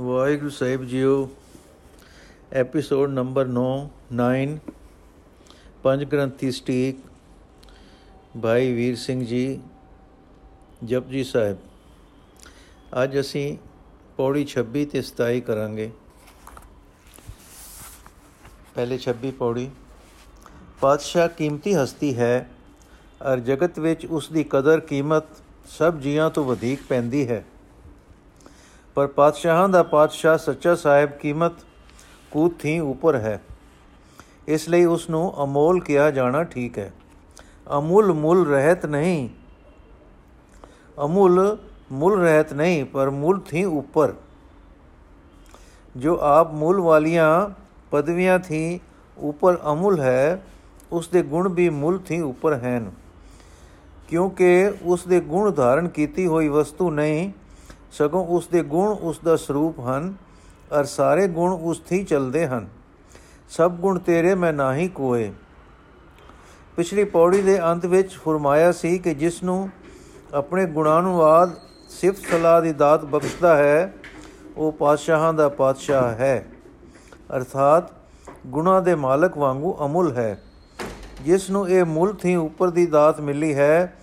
ਵਾਹਿਗੁਰੂ 0.00 0.50
ਸਾਹਿਬ 0.50 0.84
ਜੀਓ 0.84 1.30
episode 2.52 3.10
number 3.10 3.48
9 3.48 3.64
9 4.12 4.58
ਪੰਜ 5.82 6.04
ਗ੍ਰੰਥੀ 6.04 6.50
ਸਟੀਕ, 6.50 6.98
ਭਾਈ 8.42 8.72
ਵੀਰ 8.72 8.96
ਸਿੰਘ 8.96 9.24
ਜੀ, 9.26 9.60
ਜਪਜੀ 10.84 11.24
ਸਾਹਿਬ। 11.24 11.56
ਅੱਜ 13.02 13.20
ਅਸੀਂ 13.20 13.58
ਪੌੜੀ 14.16 14.46
26 14.54 14.84
ਤੇ 14.84 15.02
27 15.02 15.40
ਕਰਾਂਗੇ। 15.40 15.90
ਪਹਿਲੇ 18.74 18.98
26 18.98 19.30
ਪੌੜੀ। 19.30 19.70
ਪਾਤਸ਼ਾਹ 20.80 21.28
ਕੀਮਤੀ 21.28 21.74
ਹਸਤੀ 21.74 22.16
ਹੈ 22.18 22.50
ਅਰ 23.32 23.40
ਜਗਤ 23.40 23.78
ਵਿੱਚ 23.78 24.06
ਉਸ 24.06 24.32
ਦੀ 24.32 24.44
ਕਦਰ 24.44 24.80
ਕੀਮਤ 24.80 25.24
ਸਭ 25.78 25.98
ਜੀਆਂ 25.98 26.30
ਤੋਂ 26.30 26.44
ਵਧੇਕ 26.44 26.82
ਪੈਂਦੀ 26.88 27.28
ਹੈ। 27.28 27.44
ਪਰ 29.00 29.06
ਪਾਤਸ਼ਾਹਾਂ 29.06 29.68
ਦਾ 29.68 29.82
ਪਾਤਸ਼ਾਹ 29.82 30.38
ਸੱਚਾ 30.38 30.74
ਸਾਹਿਬ 30.74 31.10
ਕੀਮਤ 31.10 31.52
ਕੂਤ 32.30 32.58
ਥੀ 32.58 32.78
ਉੱਪਰ 32.78 33.14
ਹੈ। 33.14 33.42
ਇਸ 34.48 34.68
ਲਈ 34.68 34.84
ਉਸ 34.84 35.10
ਨੂੰ 35.10 35.44
ਅਮੋਲ 35.44 35.80
ਕਿਹਾ 35.80 36.10
ਜਾਣਾ 36.10 36.44
ਠੀਕ 36.44 36.78
ਹੈ। 36.78 36.92
ਅਮੁੱਲ 37.78 38.12
ਮੁੱਲ 38.12 38.46
ਰਹਿਤ 38.46 38.86
ਨਹੀਂ। 38.86 39.28
ਅਮੁੱਲ 41.04 41.58
ਮੁੱਲ 41.92 42.20
ਰਹਿਤ 42.20 42.52
ਨਹੀਂ, 42.52 42.84
ਪਰ 42.84 43.10
ਮੁੱਲ 43.10 43.40
ਥੀ 43.40 43.64
ਉੱਪਰ। 43.64 44.14
ਜੋ 45.96 46.18
ਆਪ 46.20 46.52
ਮੁੱਲ 46.52 46.80
ਵਾਲੀਆਂ 46.80 47.50
ਪਦਵੀਆਂ 47.90 48.38
ਥੀ 48.38 48.80
ਉੱਪਰ 49.18 49.56
ਅਮੁੱਲ 49.72 50.00
ਹੈ 50.00 50.46
ਉਸ 50.92 51.08
ਦੇ 51.08 51.22
ਗੁਣ 51.22 51.48
ਵੀ 51.48 51.68
ਮੁੱਲ 51.68 51.98
ਥੀ 51.98 52.20
ਉੱਪਰ 52.20 52.54
ਹਨ। 52.54 52.92
ਕਿਉਂਕਿ 54.08 54.72
ਉਸ 54.82 55.04
ਦੇ 55.04 55.20
ਗੁਣ 55.20 55.50
ਧਾਰਨ 55.50 55.88
ਕੀਤੀ 55.88 56.26
ਹੋਈ 56.26 56.48
ਵਸਤੂ 56.48 56.90
ਨਹੀਂ 56.90 57.32
ਸਗੋਂ 57.90 58.26
ਉਸ 58.26 58.46
ਦੇ 58.46 58.62
ਗੁਣ 58.62 58.88
ਉਸ 58.92 59.20
ਦਾ 59.24 59.36
ਸਰੂਪ 59.36 59.80
ਹਨ 59.80 60.14
ਅਰ 60.80 60.84
ਸਾਰੇ 60.84 61.28
ਗੁਣ 61.28 61.52
ਉਸ 61.52 61.80
ਥੀ 61.80 62.04
ਚਲਦੇ 62.04 62.46
ਹਨ। 62.46 62.68
ਸਭ 63.48 63.70
ਗੁਣ 63.70 63.98
ਤੇਰੇ 63.98 64.34
ਮੈਂ 64.34 64.52
ਨਾਹੀ 64.52 64.88
ਕੋਏ। 64.88 65.32
ਪਿਛਲੀ 66.76 67.04
ਪੌੜੀ 67.04 67.42
ਦੇ 67.42 67.62
ਅੰਤ 67.62 67.86
ਵਿੱਚ 67.86 68.12
ਫਰਮਾਇਆ 68.12 68.72
ਸੀ 68.72 68.98
ਕਿ 68.98 69.14
ਜਿਸ 69.14 69.42
ਨੂੰ 69.42 69.70
ਆਪਣੇ 70.34 70.66
ਗੁਣਾਨੁਵਾਦ 70.66 71.50
ਸਿਫਤ 71.88 72.22
ਸਲਾਹ 72.30 72.62
ਦੀ 72.62 72.72
ਦਾਤ 72.72 73.04
ਬਖਸ਼ਦਾ 73.04 73.56
ਹੈ, 73.56 73.94
ਉਹ 74.56 74.72
ਪਾਤਸ਼ਾਹਾਂ 74.72 75.34
ਦਾ 75.34 75.48
ਪਾਤਸ਼ਾਹ 75.48 76.10
ਹੈ। 76.10 76.46
ਅਰਥਾਤ 77.36 77.84
ਗੁਣਾ 78.46 78.80
ਦੇ 78.80 78.94
ਮਾਲਕ 78.94 79.38
ਵਾਂਗੂ 79.38 79.76
ਅਮੁੱਲ 79.84 80.12
ਹੈ। 80.16 80.42
ਜਿਸ 81.22 81.50
ਨੂੰ 81.50 81.68
ਇਹ 81.68 81.84
ਮੁੱਲ 81.84 82.14
ਥੀ 82.14 82.36
ਉੱਪਰ 82.36 82.70
ਦੀ 82.70 82.86
ਦਾਤ 82.86 83.20
ਮਿਲੀ 83.20 83.54
ਹੈ, 83.54 83.96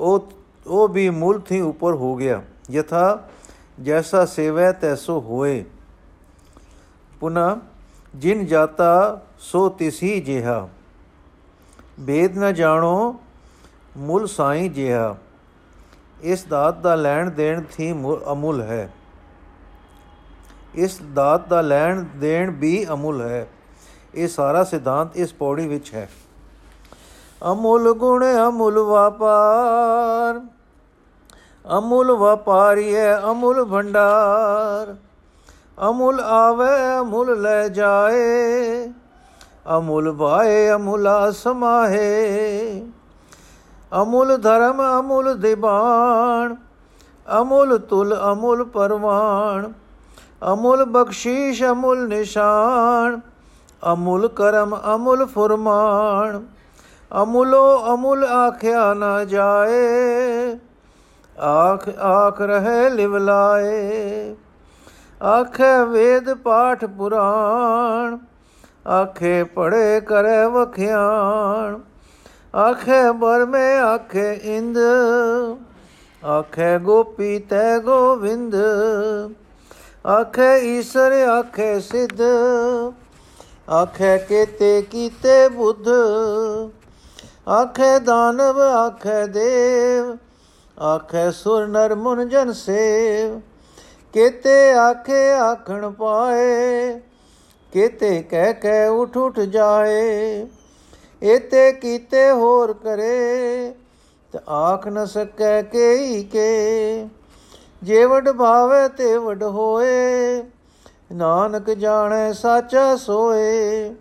ਉਹ 0.00 0.32
ਉਹ 0.66 0.88
ਵੀ 0.88 1.10
ਮੁੱਲ 1.10 1.40
ਥੀ 1.40 1.60
ਉੱਪਰ 1.60 1.94
ਹੋ 1.94 2.16
ਗਿਆ। 2.16 2.42
ਯਥਾ 2.70 3.18
ਜੈਸਾ 3.80 4.24
ਸੇਵੈ 4.26 4.70
ਤੈਸੋ 4.72 5.20
ਹੋਏ 5.20 5.64
ਪੁਨਾ 7.20 7.56
ਜਿਨ 8.14 8.44
ਜਾਤਾ 8.46 9.20
ਸੋ 9.40 9.68
ਤਿਸੀ 9.68 10.20
ਜਿਹਾ 10.20 10.68
ਬੇਦ 12.00 12.38
ਨ 12.38 12.52
ਜਾਣੋ 12.52 13.14
ਮੁੱਲ 13.98 14.26
ਸਾਈ 14.26 14.68
ਜਿਹਾ 14.68 15.14
ਇਸ 16.22 16.44
ਦਾਤ 16.44 16.80
ਦਾ 16.80 16.94
ਲੈਣ 16.94 17.30
ਦੇਣ 17.30 17.62
ਥੀ 17.72 17.90
ਅਮੁੱਲ 18.32 18.60
ਹੈ 18.62 18.88
ਇਸ 20.76 21.00
ਦਾਤ 21.14 21.48
ਦਾ 21.48 21.60
ਲੈਣ 21.60 22.04
ਦੇਣ 22.16 22.50
ਵੀ 22.50 22.86
ਅਮੁੱਲ 22.92 23.20
ਹੈ 23.22 23.46
ਇਹ 24.14 24.28
ਸਾਰਾ 24.28 24.62
ਸਿਧਾਂਤ 24.64 25.16
ਇਸ 25.16 25.34
ਪੌੜੀ 25.34 25.66
ਵਿੱਚ 25.68 25.92
ਹੈ 25.94 26.08
ਅਮੁੱਲ 27.42 27.92
ਗੁਣ 27.92 28.24
ਅਮੁੱਲ 28.48 28.78
ਵਪਾਰ 28.80 30.40
ਅਮੁੱਲ 31.78 32.12
ਵਪਾਰੀ 32.12 32.96
ਹੈ 32.96 33.20
ਅਮੁੱਲ 33.30 33.64
ਭੰਡਾਰ। 33.64 34.96
ਅਮੁੱਲ 35.88 36.20
ਆਵੇ, 36.20 37.00
ਅਮੁੱਲ 37.00 37.42
ਲੈ 37.42 37.68
ਜਾਏ। 37.68 38.92
ਅਮੁੱਲ 39.76 40.12
ਭਾਏ 40.12 40.70
ਅਮੁੱਲਾ 40.70 41.30
ਸਮਾਹੇ। 41.30 42.86
ਅਮੁੱਲ 44.02 44.38
ਧਰਮ, 44.38 45.00
ਅਮੁੱਲ 45.00 45.38
ਦਿਬਾਨ। 45.38 46.56
ਅਮੁੱਲ 47.40 47.78
ਤੁਲ, 47.78 48.16
ਅਮੁੱਲ 48.32 48.64
ਪਰਵਾਨ। 48.64 49.72
ਅਮੁੱਲ 50.52 50.84
ਬਖਸ਼ੀਸ਼, 50.84 51.64
ਅਮੁੱਲ 51.64 52.08
ਨਿਸ਼ਾਨ। 52.08 53.20
ਅਮੁੱਲ 53.92 54.28
ਕਰਮ, 54.28 54.76
ਅਮੁੱਲ 54.94 55.26
ਫਰਮਾਨ। 55.26 56.46
ਅਮੁੱਲੋ 57.22 57.94
ਅਮੁੱਲ 57.94 58.24
ਆਖਿਆ 58.24 58.94
ਨਾ 58.94 59.24
ਜਾਏ। 59.24 60.29
ਆਖ 61.40 61.88
ਆਖ 61.88 62.40
ਰਹੇ 62.40 62.90
ਲਿਵਲਾਏ 62.90 64.36
ਆਖੇ 65.22 65.84
ਵੇਦ 65.84 66.34
ਪਾਠ 66.34 66.84
ਪੁਰਾਣ, 66.84 68.18
ਆਖੇ 68.88 69.42
ਪੜੇ 69.44 70.00
ਕਰੇ 70.00 70.44
ਵਖਿਆਣ। 70.46 71.78
ਆਖੇ 72.56 73.10
ਬਰਮੇ 73.12 73.78
ਆਖੇ 73.78 74.32
ਇੰਦ, 74.32 74.78
ਆਖੇ 76.26 76.78
ਗੋਪੀ 76.78 77.38
ਤੈ 77.38 77.78
ਗੋਵਿੰਦ। 77.78 78.54
ਆਖੇ 80.06 80.78
ਈਸ਼ਰ 80.78 81.12
ਆਖੇ 81.12 81.80
ਸਿੱਧ, 81.80 82.20
ਆਖੇ 83.70 84.18
ਕੀਤੇ 84.18 84.82
ਕੀਤੇ 84.82 85.48
ਬੁੱਧ। 85.48 85.88
ਆਖੇ 87.48 87.98
ਦਾਨਵ 87.98 88.60
ਆਖੇ 88.60 89.26
ਦੇਵ 89.26 90.16
ਆਖੇ 90.80 91.30
ਸੁਰ 91.30 91.66
ਨਰ 91.66 91.94
ਮੁਨ 91.94 92.28
ਜਨ 92.28 92.52
ਸੇਵ, 92.52 93.40
ਕੇਤੇ 94.14 94.72
ਆਖੇ 94.72 95.32
ਆਖਣ 95.32 95.90
ਪਾਏ, 95.90 97.00
ਕੇਤੇ 97.72 98.22
ਕਹਿ 98.22 98.52
ਕਹਿ 98.54 98.88
ਉਠ 98.88 99.16
ਉਠ 99.16 99.40
ਜਾਏ, 99.40 100.46
ਏਤੇ 101.22 101.72
ਕੀਤੇ 101.72 102.30
ਹੋਰ 102.30 102.72
ਕਰੇ, 102.72 103.74
ਤੇ 104.32 104.38
ਆਖ 104.48 104.88
ਨ 104.88 105.04
ਸਕੈ 105.06 105.62
ਕੇਈ 105.62 106.22
ਕੇ, 106.24 107.06
ਜੇ 107.82 108.04
ਵਡ 108.04 108.30
ਭਾਵੇ 108.30 108.88
ਤੇ 108.88 109.16
ਵਡ 109.16 109.42
ਹੋਏ, 109.42 110.42
ਨਾਨਕ 111.12 111.70
ਜਾਣੈ 111.70 112.32
ਸਾਚਾ 112.32 112.96
ਸੋਏ, 112.96 113.94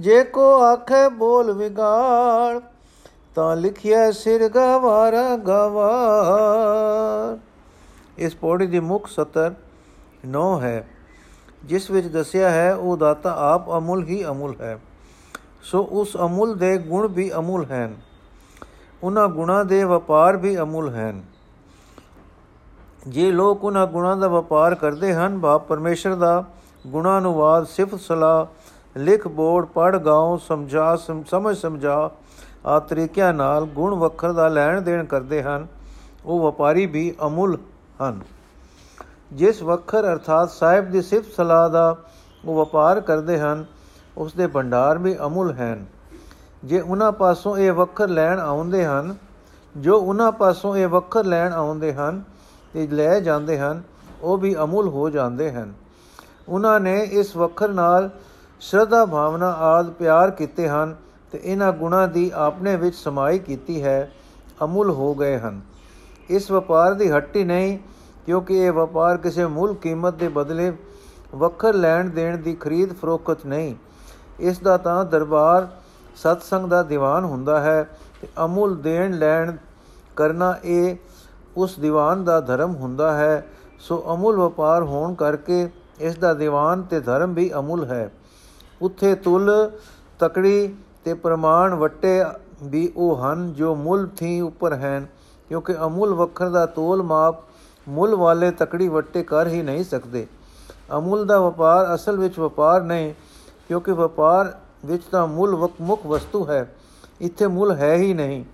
ਜੇ 0.00 0.24
ਕੋ 0.24 0.54
ਆਖੇ 0.62 1.08
ਬੋਲ 1.08 1.52
ਵਿਗਾੜ 1.52 2.60
ਤਾਂ 3.40 3.56
ਲਿਖਿਆ 3.56 4.12
ਸਿਰ 4.12 4.48
ਗਵਾਰ 4.48 5.36
ਗਵਾਰ। 5.36 7.38
ਇਸ 8.18 8.36
ਪੌੜੀ 8.36 8.66
ਦੀ 8.66 8.80
ਮੁੱਖ 8.80 9.06
ਸਤਰ 9.06 9.54
9 10.28 10.60
ਹੈ। 10.60 10.88
ਜਿਸ 11.64 11.90
ਵਿੱਚ 11.90 12.06
ਦੱਸਿਆ 12.06 12.50
ਹੈ, 12.50 12.74
ਉਹ 12.74 12.96
ਦਾਤਾ 12.96 13.54
ਆਪ 13.54 13.70
ਅਮੁੱਲ 13.70 14.04
ਹੀ 14.04 14.24
ਅਮੁੱਲ 14.24 14.54
ਹੈ। 14.60 14.80
ਸੋ 15.62 15.88
ਉਸ 15.90 16.16
ਅਮੁੱਲ 16.16 16.54
ਦੇ 16.54 16.78
ਗੁਣ 16.78 17.08
ਵੀ 17.08 17.34
ਅਮੁੱਲ 17.34 17.64
ਹਨ। 17.64 17.94
ਉਹਨਾਂ 19.02 19.28
ਗੁਣਾ 19.28 19.62
ਦੇ 19.62 19.84
ਵਪਾਰ 19.84 20.36
ਵੀ 20.36 20.58
ਅਮੁੱਲ 20.58 20.88
ਹਨ। 20.88 21.22
ਜੇ 23.08 23.30
ਲੋਕ 23.30 23.64
ਉਹਨਾਂ 23.64 23.86
ਗੁਣਾ 23.86 24.14
ਦਾ 24.14 24.28
ਵਪਾਰ 24.28 24.74
ਕਰਦੇ 24.74 25.14
ਹਨ, 25.14 25.38
ਬਾਪ 25.38 25.66
ਪਰਮੇਸ਼ਰ 25.66 26.14
ਦਾ 26.14 26.44
ਗੁਣਾਨੁਵਾਦ 26.86 27.66
ਸਿਫਤ 27.66 28.00
ਸਲਾ 28.00 28.46
ਲਿਖ, 28.96 29.28
ਬੋੜ 29.28 29.66
ਪੜ 29.66 29.96
ਗਾਉ, 29.96 30.36
ਸਮਝਾ 30.36 30.98
ਸਮਝ, 31.26 31.56
ਸਮਝਾ 31.56 32.10
ਆ 32.66 32.78
ਤਰੀਕਿਆਂ 32.78 33.34
ਨਾਲ 33.34 33.64
ਗੁਣ 33.64 33.94
ਵਖਰ 33.94 34.32
ਦਾ 34.32 34.48
ਲੈਣ 34.48 34.80
ਦੇਣ 34.80 35.04
ਕਰਦੇ 35.04 35.42
ਹਨ, 35.42 35.66
ਉਹ 36.24 36.40
ਵਪਾਰੀ 36.40 36.86
ਵੀ 36.86 37.14
ਅਮੁੱਲ 37.26 37.56
ਹਨ। 38.02 38.20
ਜਿਸ 39.32 39.62
ਵਖਰ 39.62 40.12
ਅਰਥਾਤ 40.12 40.50
ਸਾਹਿਬ 40.50 40.90
ਦੀ 40.90 41.02
ਸਿਫਤ 41.02 41.32
ਸਲਾਹ 41.32 41.70
ਦਾ 41.70 41.96
ਉਹ 42.44 42.64
ਵਪਾਰ 42.64 43.00
ਕਰਦੇ 43.00 43.38
ਹਨ, 43.40 43.64
ਉਸ 44.16 44.34
ਦੇ 44.34 44.46
ਭੰਡਾਰ 44.46 44.98
ਵੀ 44.98 45.16
ਅਮੁੱਲ 45.26 45.52
ਹਨ। 45.52 45.86
ਜੇ 46.64 46.80
ਉਹਨਾਂ 46.80 47.12
ਪਾਸੋਂ 47.12 47.56
ਇਹ 47.58 47.72
ਵਖਰ 47.72 48.08
ਲੈਣ 48.08 48.40
ਆਉਂਦੇ 48.40 48.84
ਹਨ, 48.84 49.14
ਜੋ 49.76 49.98
ਉਹਨਾਂ 49.98 50.32
ਪਾਸੋਂ 50.32 50.76
ਇਹ 50.76 50.88
ਵਖਰ 50.88 51.24
ਲੈਣ 51.24 51.52
ਆਉਂਦੇ 51.52 51.94
ਹਨ 51.94 52.22
ਤੇ 52.72 52.86
ਲੈ 52.86 53.20
ਜਾਂਦੇ 53.20 53.58
ਹਨ, 53.58 53.82
ਉਹ 54.22 54.38
ਵੀ 54.38 54.56
ਅਮੁੱਲ 54.56 54.88
ਹੋ 54.88 55.10
ਜਾਂਦੇ 55.10 55.52
ਹਨ। 55.52 55.72
ਉਹਨਾਂ 56.48 56.80
ਨੇ 56.80 57.00
ਇਸ 57.00 57.36
ਵਖਰ 57.36 57.68
ਨਾਲ 57.68 58.10
ਸ਼ਰਧਾ 58.60 59.04
ਭਾਵਨਾ 59.06 59.50
ਆਦ 59.50 59.90
ਪਿਆਰ 59.90 60.30
ਕੀਤੇ 60.30 60.68
ਹਨ 60.68 60.96
ਤੇ 61.32 61.40
ਇਹਨਾਂ 61.44 61.72
ਗੁਣਾ 61.72 62.06
ਦੀ 62.06 62.30
ਆਪਣੇ 62.34 62.76
ਵਿੱਚ 62.76 62.96
ਸਮਾਈ 62.96 63.38
ਕੀਤੀ 63.38 63.82
ਹੈ, 63.82 64.12
ਅਮੁੱਲ 64.64 64.90
ਹੋ 64.90 65.14
ਗਏ 65.14 65.38
ਹਨ। 65.38 65.60
ਇਸ 66.30 66.50
ਵਪਾਰ 66.50 66.94
ਦੀ 66.94 67.10
ਹੱਟੀ 67.10 67.44
ਨਹੀਂ, 67.44 67.78
ਕਿਉਂਕਿ 68.26 68.58
ਇਹ 68.58 68.72
ਵਪਾਰ 68.72 69.16
ਕਿਸੇ 69.16 69.46
ਮੁੱਲ 69.46 69.74
ਕੀਮਤ 69.74 70.14
ਦੇ 70.14 70.28
ਬਦਲੇ 70.28 70.72
ਵਖਰ 71.34 71.74
ਲੈਣ 71.74 72.08
ਦੇਣ 72.08 72.36
ਦੀ 72.36 72.54
ਖਰੀਦ 72.54 72.92
ਫਰੋਖਤ 72.92 73.46
ਨਹੀਂ। 73.46 73.74
ਇਸ 74.40 74.58
ਦਾ 74.58 74.76
ਤਾਂ 74.76 75.04
ਦਰਬਾਰ 75.04 75.68
ਸਤਸੰਗ 76.16 76.68
ਦਾ 76.68 76.82
ਦੀਵਾਨ 76.82 77.24
ਹੁੰਦਾ 77.24 77.60
ਹੈ 77.60 77.82
ਤੇ 78.20 78.28
ਅਮੁੱਲ 78.44 78.76
ਦੇਣ 78.76 79.18
ਲੈਣ 79.18 79.56
ਕਰਨਾ 80.16 80.54
ਇਹ 80.64 80.96
ਉਸ 81.56 81.78
ਦੀਵਾਨ 81.78 82.24
ਦਾ 82.24 82.40
ਧਰਮ 82.40 82.74
ਹੁੰਦਾ 82.74 83.12
ਹੈ। 83.12 83.46
ਸੋ 83.78 84.02
ਅਮੁੱਲ 84.14 84.36
ਵਪਾਰ 84.36 84.82
ਹੋਣ 84.82 85.14
ਕਰਕੇ 85.14 85.68
ਇਸ 86.00 86.16
ਦਾ 86.16 86.34
ਦੀਵਾਨ 86.34 86.82
ਤੇ 86.82 87.00
ਧਰਮ 87.00 87.34
ਵੀ 87.34 87.50
ਅਮੁੱਲ 87.58 87.84
ਹੈ। 87.84 88.10
ਉੱਥੇ 88.82 89.14
ਤੁਲ, 89.14 89.50
ਤਕੜੀ 90.18 90.74
ਤੇ 91.04 91.14
ਪ੍ਰਮਾਣ 91.14 91.74
ਵਟੇ 91.74 92.22
ਵੀ 92.62 92.92
ਉਹ 92.96 93.16
ਹਨ 93.16 93.52
ਜੋ 93.52 93.74
ਮੁੱਲ 93.74 94.06
ਥੀ 94.16 94.40
ਉੱਪਰ 94.40 94.74
ਹਨ, 94.74 95.06
ਕਿਉਂਕਿ 95.48 95.74
ਅਮੁੱਲ 95.86 96.14
ਵਖਰ 96.14 96.48
ਦਾ 96.48 96.64
ਤੋਲ 96.66 97.02
ਮਾਪ 97.02 97.42
ਮੁੱਲ 97.86 98.14
ਵਾਲੇ 98.14 98.50
ਤਕੜੀ 98.50 98.88
ਵੱਟੇ 98.88 99.22
ਕਰ 99.22 99.46
ਹੀ 99.46 99.62
ਨਹੀਂ 99.62 99.84
ਸਕਦੇ। 99.84 100.26
ਅਮੁੱਲ 100.98 101.24
ਦਾ 101.26 101.38
ਵਪਾਰ 101.40 101.94
ਅਸਲ 101.94 102.18
ਵਿੱਚ 102.18 102.38
ਵਪਾਰ 102.38 102.82
ਨਹੀਂ, 102.82 103.12
ਕਿਉਂਕਿ 103.68 103.92
ਵਪਾਰ 103.92 104.52
ਵਿੱਚ 104.86 105.04
ਤਾਂ 105.04 105.26
ਮੁੱਲ 105.26 105.56
ਮੁੱਖ 105.80 106.06
ਵਸਤੂ 106.06 106.46
ਹੈ, 106.46 106.66
ਇੱਥੇ 107.20 107.46
ਮੁੱਲ 107.46 107.72
ਹੈ 107.76 107.94
ਹੀ 107.94 108.14
ਨਹੀਂ। 108.14 108.44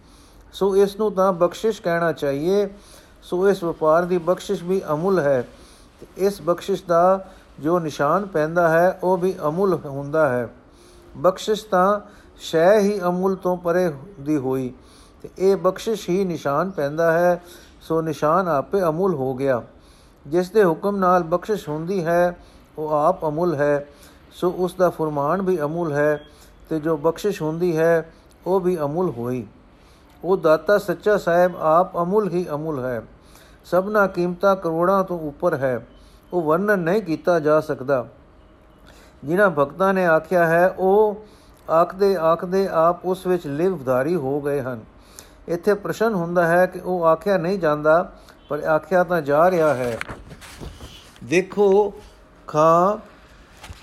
ਸੋ 0.53 0.77
ਇਸ 0.77 0.97
ਨੂੰ 0.97 1.13
ਤਾਂ 1.13 1.33
ਬਖਸ਼ਿਸ਼ 1.33 1.81
ਕਹਿਣਾ 1.83 2.13
ਚਾਹੀਏ, 2.13 2.69
ਸੋ 3.23 3.49
ਇਸ 3.49 3.63
ਵਪਾਰ 3.65 4.05
ਦੀ 4.05 4.19
ਬਖਸ਼ਿਸ਼ 4.19 4.63
ਵੀ 4.65 4.81
ਅਮੁੱਲ 4.93 5.19
ਹੈ। 5.19 5.45
ਇਸ 6.17 6.41
ਬਖਸ਼ਿਸ਼ 6.43 6.85
ਦਾ 6.89 7.27
ਜੋ 7.61 7.79
ਨਿਸ਼ਾਨ 7.79 8.27
ਪੈਂਦਾ 8.27 8.69
ਹੈ, 8.69 8.99
ਉਹ 9.03 9.17
ਵੀ 9.17 9.35
ਅਮੁੱਲ 9.49 9.79
ਹੁੰਦਾ 9.85 10.29
ਹੈ। 10.29 10.49
ਬਖਸ਼ਿਸ਼ 11.17 11.65
ਤਾਂ 11.67 12.01
ਸ਼ੈ 12.39 12.79
ਹੀ 12.79 13.01
ਅਮੁੱਲ 13.01 13.37
ਤੋਂ 13.37 13.57
ਪਰੇ 13.57 13.93
ਦੀ 14.21 14.37
ਹੋਈ 14.37 14.73
ਤੇ 15.23 15.31
ਇਹ 15.39 15.57
ਬਖਸ਼ਿਸ਼ 15.57 16.11
ਹੀ 16.11 16.25
ਨਿਸ਼ਾਨ 16.25 16.71
ਪੈਂਦਾ 16.71 17.13
ਹੈ, 17.13 17.43
ਸੋ 17.81 18.03
ਨਿਸ਼ਾਨ 18.03 18.49
ਆਪੇ 18.49 18.83
ਅਮੁੱਲ 18.83 19.15
ਹੋ 19.15 19.35
ਗਿਆ। 19.35 19.63
ਜਿਸ 20.27 20.51
ਦੇ 20.51 20.65
ਹੁਕਮ 20.65 20.97
ਨਾਲ 20.97 21.23
ਬਖਸ਼ਿਸ਼ 21.23 21.69
ਹੁੰਦੀ 21.69 22.05
ਹੈ, 22.05 22.37
ਉਹ 22.79 22.91
ਆਪ 22.93 23.25
ਅਮੁੱਲ 23.25 23.55
ਹੈ। 23.55 23.87
ਸੋ 24.33 24.55
ਉਸ 24.57 24.75
ਦਾ 24.75 24.91
ਫਰਮਾਨ 24.91 25.43
ਵੀ 25.43 25.61
ਅਮੁੱਲ 25.61 25.93
ਹੈ 25.93 26.25
ਤੇ 26.69 26.81
ਜੋ 26.81 26.97
ਬਖਸ਼ਿਸ਼ 26.97 27.43
ਹੁੰਦੀ 27.43 27.77
ਹੈ, 27.77 28.13
ਉਹ 28.47 28.61
ਵੀ 28.61 28.79
ਅਮੁੱਲ 28.79 29.11
ਹੋਈ। 29.11 29.47
ਉਹ 30.25 30.37
ਦਾਤਾ 30.37 30.79
ਸੱਚਾ 30.79 31.17
ਸਾਹਿਬ 31.17 31.57
ਆਪ 31.57 31.97
ਅਮੁੱਲ 31.97 32.29
ਹੀ 32.29 32.47
ਅਮੁੱਲ 32.55 32.85
ਹੈ। 32.85 33.03
ਸਭਨਾ 33.65 34.07
ਕੀਮਤਾਂ 34.07 34.57
ਕਰੋੜਾਂ 34.57 35.05
ਤੋਂ 35.05 35.19
ਉੱਪਰ 35.19 35.55
ਹੈ। 35.55 35.87
ਉਹ 36.33 36.43
ਵਰਣਨ 36.43 36.79
ਨਹੀਂ 36.79 37.03
ਕੀਤਾ 37.03 37.41
ਜਾ 37.41 37.61
ਸਕਦਾ। 37.61 38.07
ਜਿਨ੍ਹਾਂ 39.25 39.51
ਭਗਤਾਂ 39.51 39.95
ਨੇ 39.95 40.07
ਆਖਿਆ 40.07 40.47
ਹੈ, 40.47 40.69
ਉਹ 40.69 41.25
ਆਖਦੇ 41.71 42.17
ਆਖਦੇ 42.17 42.69
ਆਪ 42.69 43.05
ਉਸ 43.05 43.27
ਵਿੱਚ 43.27 43.47
ਲਿਵਧਾਰੀ 43.47 44.17
ਹੋ 44.17 44.41
ਗਏ 44.41 44.61
ਹਨ। 44.61 44.81
ਇੱਥੇ 45.49 45.75
ਪ੍ਰਸ਼ਨ 45.75 46.15
ਹੁੰਦਾ 46.15 46.47
ਹੈ 46.47 46.67
ਕਿ 46.67 46.81
ਉਹ 46.81 47.05
ਆਖਿਆ 47.05 47.37
ਨਹੀਂ 47.37 47.59
ਜਾਂਦਾ, 47.59 48.13
ਪਰ 48.49 48.63
ਆਖਿਆ 48.63 49.05
ਤਾਂ 49.05 49.23
ਜਾ 49.23 49.51
ਰਿਹਾ 49.51 49.75
ਹੈ। 49.75 49.99
ਦੇਖੋ, 51.25 51.95
ਖਾਂ, 52.47 52.99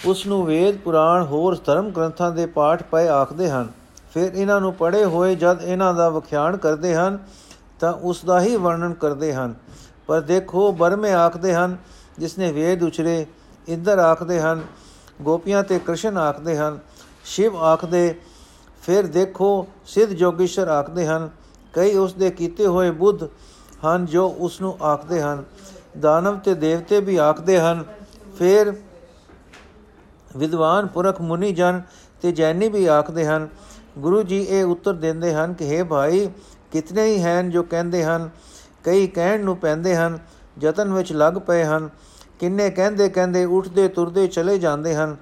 ਉਸ 0.06 0.28
ਨੂੰ 0.28 0.46
ਵੇਦ 0.46 0.78
ਪੁਰਾਣ 0.78 1.24
ਹੋਰ 1.24 1.58
ਧਰਮ 1.66 1.90
ਗ੍ਰੰਥਾਂ 1.90 2.32
ਦੇ 2.32 2.46
ਪਾਠ 2.46 2.84
ਪਏ 2.84 3.08
ਆਖਦੇ 3.08 3.50
ਹਨ। 3.50 3.72
ਫਿਰ 4.14 4.34
ਇਹਨਾਂ 4.34 4.62
ਨੂੰ 4.62 4.74
ਪੜ੍ਹੇ 4.74 5.06
ਹੋਏ 5.06 5.36
ਜਦ 5.36 5.62
ਇਹਨਾਂ 5.62 5.94
ਦਾ 5.94 6.10
ਵਿਖਿਆਨ 6.10 6.58
ਕਰਦੇ 6.58 6.96
ਹਨ, 6.96 7.20
ਤਾਂ 7.80 7.94
ਉਸ 7.94 8.26
ਦਾ 8.26 8.42
ਹੀ 8.42 8.56
ਵਰਣਨ 8.56 8.94
ਕਰਦੇ 8.94 9.34
ਹਨ। 9.34 9.56
ਪਰ 10.08 10.22
ਦੇਖੋ, 10.22 10.72
ਬਰਮੇ 10.72 11.14
ਆਖਦੇ 11.14 11.54
ਹਨ 11.54 11.78
ਜਿਸ 12.20 12.38
ਨੇ 12.38 12.52
ਵੇਦ 12.52 12.84
ਉਚਰੇ 12.84 13.26
ਇੰਦਰ 13.68 14.00
ਆਖਦੇ 14.00 14.42
ਹਨ, 14.42 14.62
ਗੋਪੀਆਂ 15.22 15.64
ਤੇ 15.64 15.80
ਕ੍ਰਿਸ਼ਨ 15.80 16.18
ਆਖਦੇ 16.18 16.58
ਹਨ 16.58 16.80
ਸ਼ਿਵ 17.24 17.58
ਆਖਦੇ, 17.58 18.16
ਫਿਰ 18.82 19.08
ਦੇਖੋ, 19.08 19.68
ਸਿੱਧ 19.86 20.12
ਜੋਗੀਸ਼ਰ 20.12 20.68
ਆਖਦੇ 20.68 21.08
ਹਨ, 21.08 21.30
ਕਈ 21.74 21.96
ਉਸ 21.96 22.14
ਦੇ 22.14 22.30
ਕੀਤੇ 22.30 22.68
ਹੋਏ 22.68 22.92
ਬੁੱਧ 22.92 23.24
ਹਨ 23.86 24.06
ਜੋ 24.06 24.28
ਉਸ 24.40 24.62
ਨੂੰ 24.62 24.78
ਆਖਦੇ 24.82 25.22
ਹਨ। 25.22 25.44
ਦਾਨਵ 26.00 26.38
ਤੇ 26.38 26.54
ਦੇਵਤੇ 26.54 27.00
ਵੀ 27.00 27.18
ਆਖਦੇ 27.18 27.60
ਹਨ, 27.60 27.84
ਫਿਰ 28.38 28.74
ਵਿਦਵਾਨ 30.38 30.88
ਪੁਰਖ 30.88 31.22
ਮੁਨੀ 31.22 31.52
ਜਨ 31.52 31.82
ਤੇ 32.22 32.32
ਜੈਨੀ 32.32 32.70
ਵੀ 32.70 32.86
ਆਖਦੇ 32.86 33.26
ਹਨ, 33.26 33.48
ਗੁਰੂ 33.98 34.24
ਜੀ, 34.24 34.40
ਇਹ 34.40 34.64
ਉੱਤਰ 34.64 34.94
ਦਿੰਦੇ 34.94 35.34
ਹਨ 35.34 35.54
ਕਿ 35.54 35.66
हे 35.72 35.86
ਭਾਈ, 35.86 36.30
ਕਿਤਨੇ 36.72 37.06
ਹੀ 37.06 37.22
ਹਨ 37.24 37.50
ਜੋ 37.50 37.64
ਕਹਿੰਦੇ 37.64 38.04
ਹਨ, 38.04 38.30
ਕਈ 38.84 39.08
ਕਹਿਣ 39.08 39.44
ਨੂੰ 39.44 39.58
ਪੈਂਦੇ 39.58 39.96
ਹਨ, 39.96 40.20
ਯਤਨ 40.62 40.94
ਵਿੱਚ 40.94 41.14
ਲੱਗ 41.14 41.34
ਪਏ 41.34 41.64
ਹਨ, 41.64 41.90
ਕਿੰਨੇ 42.40 42.70
ਕਹਿੰਦੇ 42.70 43.10
ਕਹਿੰਦੇ 43.10 43.46
ਉੱਠਦੇ 43.46 43.88
ਤੁਰਦੇ 43.88 44.28
ਚਲੇ 44.28 44.58
ਜਾਂਦੇ 44.58 44.96
ਹਨ, 44.96 45.16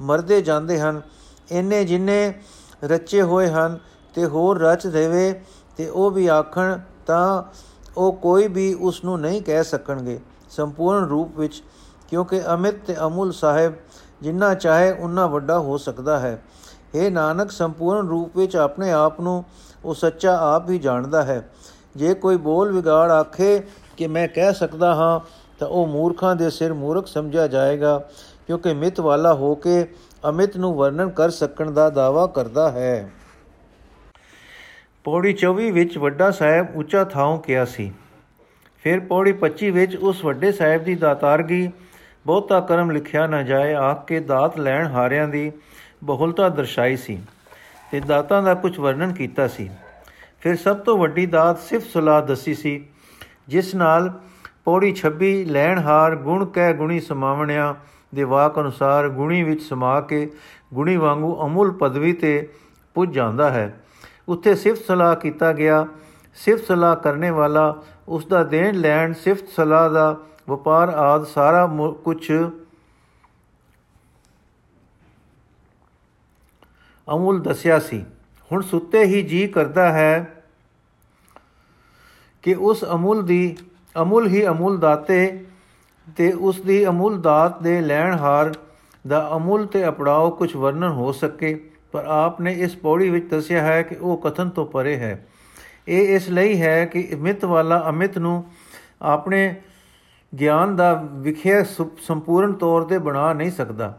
ਮਰਦੇ 0.00 0.42
ਜਾਂਦੇ 0.42 0.80
ਹਨ 0.80 1.00
ਇੰਨੇ 1.50 1.84
ਜਿੰਨੇ 1.84 2.32
ਰਚੇ 2.84 3.22
ਹੋਏ 3.22 3.48
ਹਨ 3.48 3.78
ਤੇ 4.14 4.26
ਹੋਰ 4.26 4.60
ਰਚ 4.60 4.86
ਦੇਵੇ 4.86 5.40
ਤੇ 5.76 5.88
ਉਹ 5.88 6.10
ਵੀ 6.10 6.26
ਆਖਣ 6.26 6.78
ਤਾਂ 7.06 7.42
ਉਹ 7.96 8.12
ਕੋਈ 8.12 8.48
ਵੀ 8.48 8.74
ਉਸ 8.74 9.04
ਨੂੰ 9.04 9.20
ਨਹੀਂ 9.20 9.42
ਕਹਿ 9.42 9.64
ਸਕਣਗੇ। 9.64 10.18
ਸੰਪੂਰਨ 10.50 11.04
ਰੂਪ 11.04 11.38
ਵਿੱਚ, 11.38 11.62
ਕਿਉਂਕਿ 12.08 12.42
ਅਮਿਤ 12.54 12.74
ਤੇ 12.86 12.96
ਅਮੁੱਲ 13.06 13.32
ਸਾਹਿਬ 13.32 13.74
ਜਿੰਨਾ 14.22 14.54
ਚਾਹੇ 14.54 14.90
ਉਨਾ 14.92 15.26
ਵੱਡਾ 15.26 15.58
ਹੋ 15.58 15.76
ਸਕਦਾ 15.76 16.18
ਹੈ। 16.18 16.42
ਇਹ 16.94 17.10
ਨਾਨਕ, 17.10 17.50
ਸੰਪੂਰਨ 17.50 18.08
ਰੂਪ 18.08 18.36
ਵਿੱਚ 18.36 18.56
ਆਪਣੇ 18.56 18.92
ਆਪ 18.92 19.20
ਨੂੰ 19.20 19.44
ਉਹ 19.84 19.94
ਸੱਚਾ 19.94 20.36
ਆਪ 20.54 20.70
ਹੀ 20.70 20.78
ਜਾਣਦਾ 20.78 21.22
ਹੈ। 21.22 21.50
ਜੇ 21.96 22.14
ਕੋਈ 22.14 22.36
ਬੋਲ 22.36 22.72
ਵਿਗਾੜ 22.72 23.10
ਆਖੇ 23.10 23.62
ਕਿ 23.96 24.06
ਮੈਂ 24.06 24.28
ਕਹਿ 24.28 24.54
ਸਕਦਾ 24.54 24.94
ਹਾਂ, 24.94 25.20
ਤਾਂ 25.58 25.68
ਉਹ 25.68 25.86
ਮੂਰਖਾਂ 25.86 26.36
ਦੇ 26.36 26.50
ਸਿਰ 26.50 26.72
ਮੂਰਖ 26.72 27.06
ਸਮਝਿਆ 27.06 27.46
ਜਾਏਗਾ, 27.46 27.98
ਕਿਉਂਕਿ 28.46 28.72
ਮਿਤ 28.74 29.00
ਵਾਲਾ 29.00 29.34
ਹੋ 29.34 29.54
ਕੇ 29.54 29.94
ਅਮਿਤ 30.28 30.56
ਨੂੰ 30.56 30.74
ਵਰਣਨ 30.74 31.08
ਕਰ 31.08 31.30
ਸਕਣ 31.30 31.70
ਦਾ 31.70 31.90
ਦਾਵਾ 31.90 32.26
ਕਰਦਾ 32.26 32.70
ਹੈ। 32.70 33.10
ਪੌੜੀ 35.04 35.32
24 35.32 35.70
ਵਿੱਚ 35.70 35.98
ਵੱਡਾ 35.98 36.30
ਸਾਹਿਬ 36.30 36.76
ਉੱਚਾ 36.76 37.04
ਥਾਂ 37.04 37.38
ਕਿਹਾ 37.38 37.64
ਸੀ। 37.64 37.92
ਫਿਰ 38.82 39.00
ਪੌੜੀ 39.00 39.32
25 39.32 39.70
ਵਿੱਚ 39.70 39.96
ਉਸ 39.96 40.24
ਵੱਡੇ 40.24 40.52
ਸਾਹਿਬ 40.52 40.84
ਦੀ 40.84 40.94
ਦਾਤਾਰਗੀ, 40.94 41.70
ਬਹੁਤਾ 42.26 42.60
ਕਰਮ 42.60 42.90
ਲਿਖਿਆ 42.90 43.26
ਨਾ 43.26 43.42
ਜਾਏ, 43.42 43.74
ਆਖ 43.74 44.06
ਕੇ 44.06 44.20
ਦਾਤ 44.20 44.58
ਲੈਣ 44.58 44.86
ਹਾਰਿਆਂ 44.86 45.28
ਦੀ 45.28 45.52
ਬਹੁਲਤਾ 46.04 46.48
ਦਰਸਾਈ 46.48 46.96
ਸੀ 46.96 47.18
ਤੇ 47.92 48.00
ਦਾਤਾਂ 48.00 48.42
ਦਾ 48.42 48.54
ਕੁਝ 48.54 48.78
ਵਰਣਨ 48.78 49.12
ਕੀਤਾ 49.12 49.48
ਸੀ। 49.48 49.70
ਫਿਰ 50.40 50.56
ਸਭ 50.56 50.76
ਤੋਂ 50.76 50.98
ਵੱਡੀ 50.98 51.26
ਦਾਤ 51.26 51.58
ਸਿਫਤ 51.58 51.86
ਸਲਾਹ 51.86 52.22
ਦੱਸੀ 52.22 52.54
ਸੀ, 52.54 52.86
ਜਿਸ 53.48 53.74
ਨਾਲ 53.74 54.20
ਪੌੜੀ 54.64 54.92
26 54.92 55.44
ਲੈਣ 55.44 55.78
ਹਾਰ 55.78 56.16
ਗੁਣ 56.16 56.44
ਕਹਿ 56.44 56.74
ਗੁਣੀ 56.74 57.00
ਸਮਾਵਣਿਆ 57.00 57.74
ਦੇ 58.14 58.22
ਵਾਕ 58.24 58.60
ਅਨੁਸਾਰ 58.60 59.08
ਗੁਣੀ 59.08 59.42
ਵਿੱਚ 59.42 59.62
ਸਮਾ 59.62 60.00
ਕੇ 60.00 60.32
ਗੁਣੀ 60.74 60.96
ਵਾਂਗੂ 60.96 61.46
ਅਮੁੱਲ 61.46 61.70
ਪਦਵੀ 61.70 62.12
ਤੇ 62.12 62.48
ਪੁੱਜ 62.94 63.14
ਜਾਂਦਾ 63.14 63.50
ਹੈ। 63.50 63.80
ਉੱਥੇ 64.28 64.54
ਸਿਫਤ 64.54 64.84
ਸਲਾਹ 64.84 65.16
ਕੀਤਾ 65.16 65.52
ਗਿਆ। 65.52 65.86
ਸਿਫਤ 66.34 66.64
ਸਲਾਹ 66.64 66.96
ਕਰਨੇ 66.96 67.30
ਵਾਲਾ 67.30 67.82
ਉਸ 68.08 68.26
ਦਾ 68.26 68.44
ਦੇਣ 68.44 68.74
ਲੈਣ, 68.74 69.12
ਸਿਫਤ 69.12 69.48
ਸਲਾਹ 69.48 69.90
ਦਾ 69.90 70.16
ਵਪਾਰ 70.48 70.88
ਆਦ 70.88 71.24
ਸਾਰਾ 71.24 71.66
ਕੁਝ 72.04 72.32
ਅਮੁੱਲ 77.14 77.40
ਦੱਸਿਆ 77.40 77.78
ਸੀ। 77.78 78.04
ਹੁਣ 78.52 78.62
ਸੁੱਤੇ 78.62 79.04
ਹੀ 79.04 79.22
ਜੀ 79.22 79.46
ਕਰਦਾ 79.48 79.92
ਹੈ 79.92 80.44
ਕਿ 82.42 82.54
ਉਸ 82.54 82.84
ਅਮੁੱਲ 82.94 83.22
ਦੀ, 83.22 83.56
ਅਮੁੱਲ 84.02 84.26
ਹੀ 84.26 84.46
ਅਮੁੱਲ 84.46 84.78
ਦਾਤੇ 84.78 85.46
ਤੇ 86.16 86.32
ਉਸ 86.32 86.60
ਦੀ 86.60 86.86
ਅਮੁੱਲ 86.86 87.20
ਦਾਤ 87.20 87.62
ਦੇ 87.62 87.80
ਲੈਣ 87.80 88.14
ਹਾਰ 88.14 88.54
ਦਾ 89.06 89.30
ਅਮੁੱਲ 89.36 89.66
ਤੇ 89.66 89.88
ਅਪੜਾਓ 89.88 90.30
ਕੁਝ 90.30 90.56
ਵਰਣਨ 90.56 90.88
ਹੋ 90.88 91.12
ਸਕੇ, 91.12 91.70
ਪਰ 91.92 92.04
ਆਪ 92.04 92.40
ਨੇ 92.40 92.52
ਇਸ 92.52 92.76
ਪੌੜੀ 92.76 93.10
ਵਿੱਚ 93.10 93.30
ਦੱਸਿਆ 93.30 93.62
ਹੈ 93.62 93.82
ਕਿ 93.82 93.94
ਉਹ 93.94 94.18
ਕਥਨ 94.18 94.48
ਤੋਂ 94.48 94.66
ਪਰੇ 94.66 94.96
ਹੈ। 94.96 95.26
ਇਹ 95.88 96.16
ਇਸ 96.16 96.28
ਲਈ 96.28 96.60
ਹੈ 96.60 96.84
ਕਿ 96.84 97.08
ਅਮਿਤ 97.14 97.44
ਵਾਲਾ 97.44 97.84
ਅਮਿਤ 97.88 98.18
ਨੂੰ 98.18 98.44
ਆਪਣੇ 99.02 99.54
ਗਿਆਨ 100.40 100.76
ਦਾ 100.76 101.08
ਵਿਖਿਆ 101.12 101.64
ਸੰਪੂਰਨ 101.98 102.52
ਤੌਰ 102.52 102.82
ਤੇ 102.82 102.98
ਬਣਾ 102.98 103.32
ਨਹੀਂ 103.32 103.50
ਸਕਦਾ। 103.50 103.98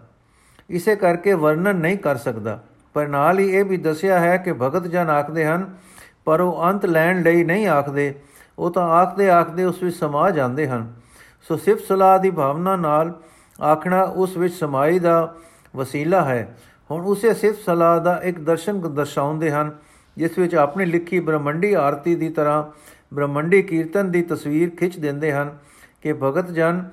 ਇਸੇ 0.70 0.96
ਕਰਕੇ 0.96 1.34
ਵਰਣਨ 1.34 1.76
ਨਹੀਂ 1.76 1.98
ਕਰ 1.98 2.16
ਸਕਦਾ। 2.16 2.64
ਪਰ 2.94 3.08
ਨਾਲ 3.08 3.40
ਹੀ 3.40 3.50
ਇਹ 3.50 3.66
ਵੀ 3.66 3.78
ਦੱਸਿਆ 3.78 4.20
ਹੈ 4.20 4.38
ਕਿ 4.38 4.54
ਭਗਤ 4.54 4.88
ਜਨ 4.88 5.10
ਆਖਦੇ 5.10 5.46
ਹਨ, 5.46 5.76
ਪਰ 6.26 6.42
ਉਹ 6.42 6.64
ਅੰਤ 6.64 6.86
ਲੈਣ 6.86 7.22
ਲਈ 7.22 7.44
ਨਹੀਂ 7.44 7.68
ਆਖਦੇ। 7.68 8.16
ਉਹ 8.60 8.72
ਤਾਂ 8.72 8.90
ਆਖਦੇ 8.90 9.30
ਆਖਦੇ 9.30 9.64
ਉਸ 9.64 9.84
ਵਿੱਚ 9.84 9.96
ਸਮਾ 9.96 10.30
ਜਾਂਦੇ 10.30 10.68
ਹਨ। 10.68 10.94
ਸੋ 11.42 11.58
ਸਿਫਤ 11.58 11.82
ਸਲਾਹ 11.82 12.20
ਦੀ 12.20 12.32
ਭਾਵਨਾ 12.32 12.76
ਨਾਲ 12.76 13.14
ਆਖਣਾ 13.64 14.02
ਉਸ 14.04 14.38
ਵਿੱਚ 14.38 14.54
ਸਮਾਈ 14.54 15.00
ਦਾ 15.00 15.36
ਵਸੀਲਾ 15.76 16.22
ਹੈ। 16.22 16.58
ਹੁਣ 16.92 17.06
ਉਸੇ 17.06 17.34
ਸਿਫਤ 17.34 17.60
ਸਲਾਹ 17.66 18.00
ਦਾ 18.00 18.20
ਇੱਕ 18.24 18.40
ਦਰਸ਼ਨ 18.40 18.82
ਦਰਸਾਉਂਦੇ 18.82 19.52
ਹਨ, 19.52 19.78
ਜਿਸ 20.18 20.38
ਵਿੱਚ 20.40 20.56
ਆਪਣੀ 20.56 20.86
ਲਿਖੀ 20.86 21.20
ਬ੍ਰਹਮੰਡੀ 21.20 21.74
ਆਰਤੀ 21.74 22.16
ਦੀ 22.16 22.30
ਤਰ੍ਹਾਂ 22.30 22.64
ਬ੍ਰਹਮੰਡੀ 23.14 23.62
ਕੀਰਤਨ 23.62 24.12
ਦੀ 24.12 24.22
ਤਸਵੀਰ 24.22 24.70
ਖਿੱਚ 24.70 25.00
ਦਿੰਦੇ 25.00 25.32
ਹਨ 25.32 25.58
ਕਿ 26.02 26.14
ਭਗਤ 26.14 26.52
ਜਨ, 26.52 26.84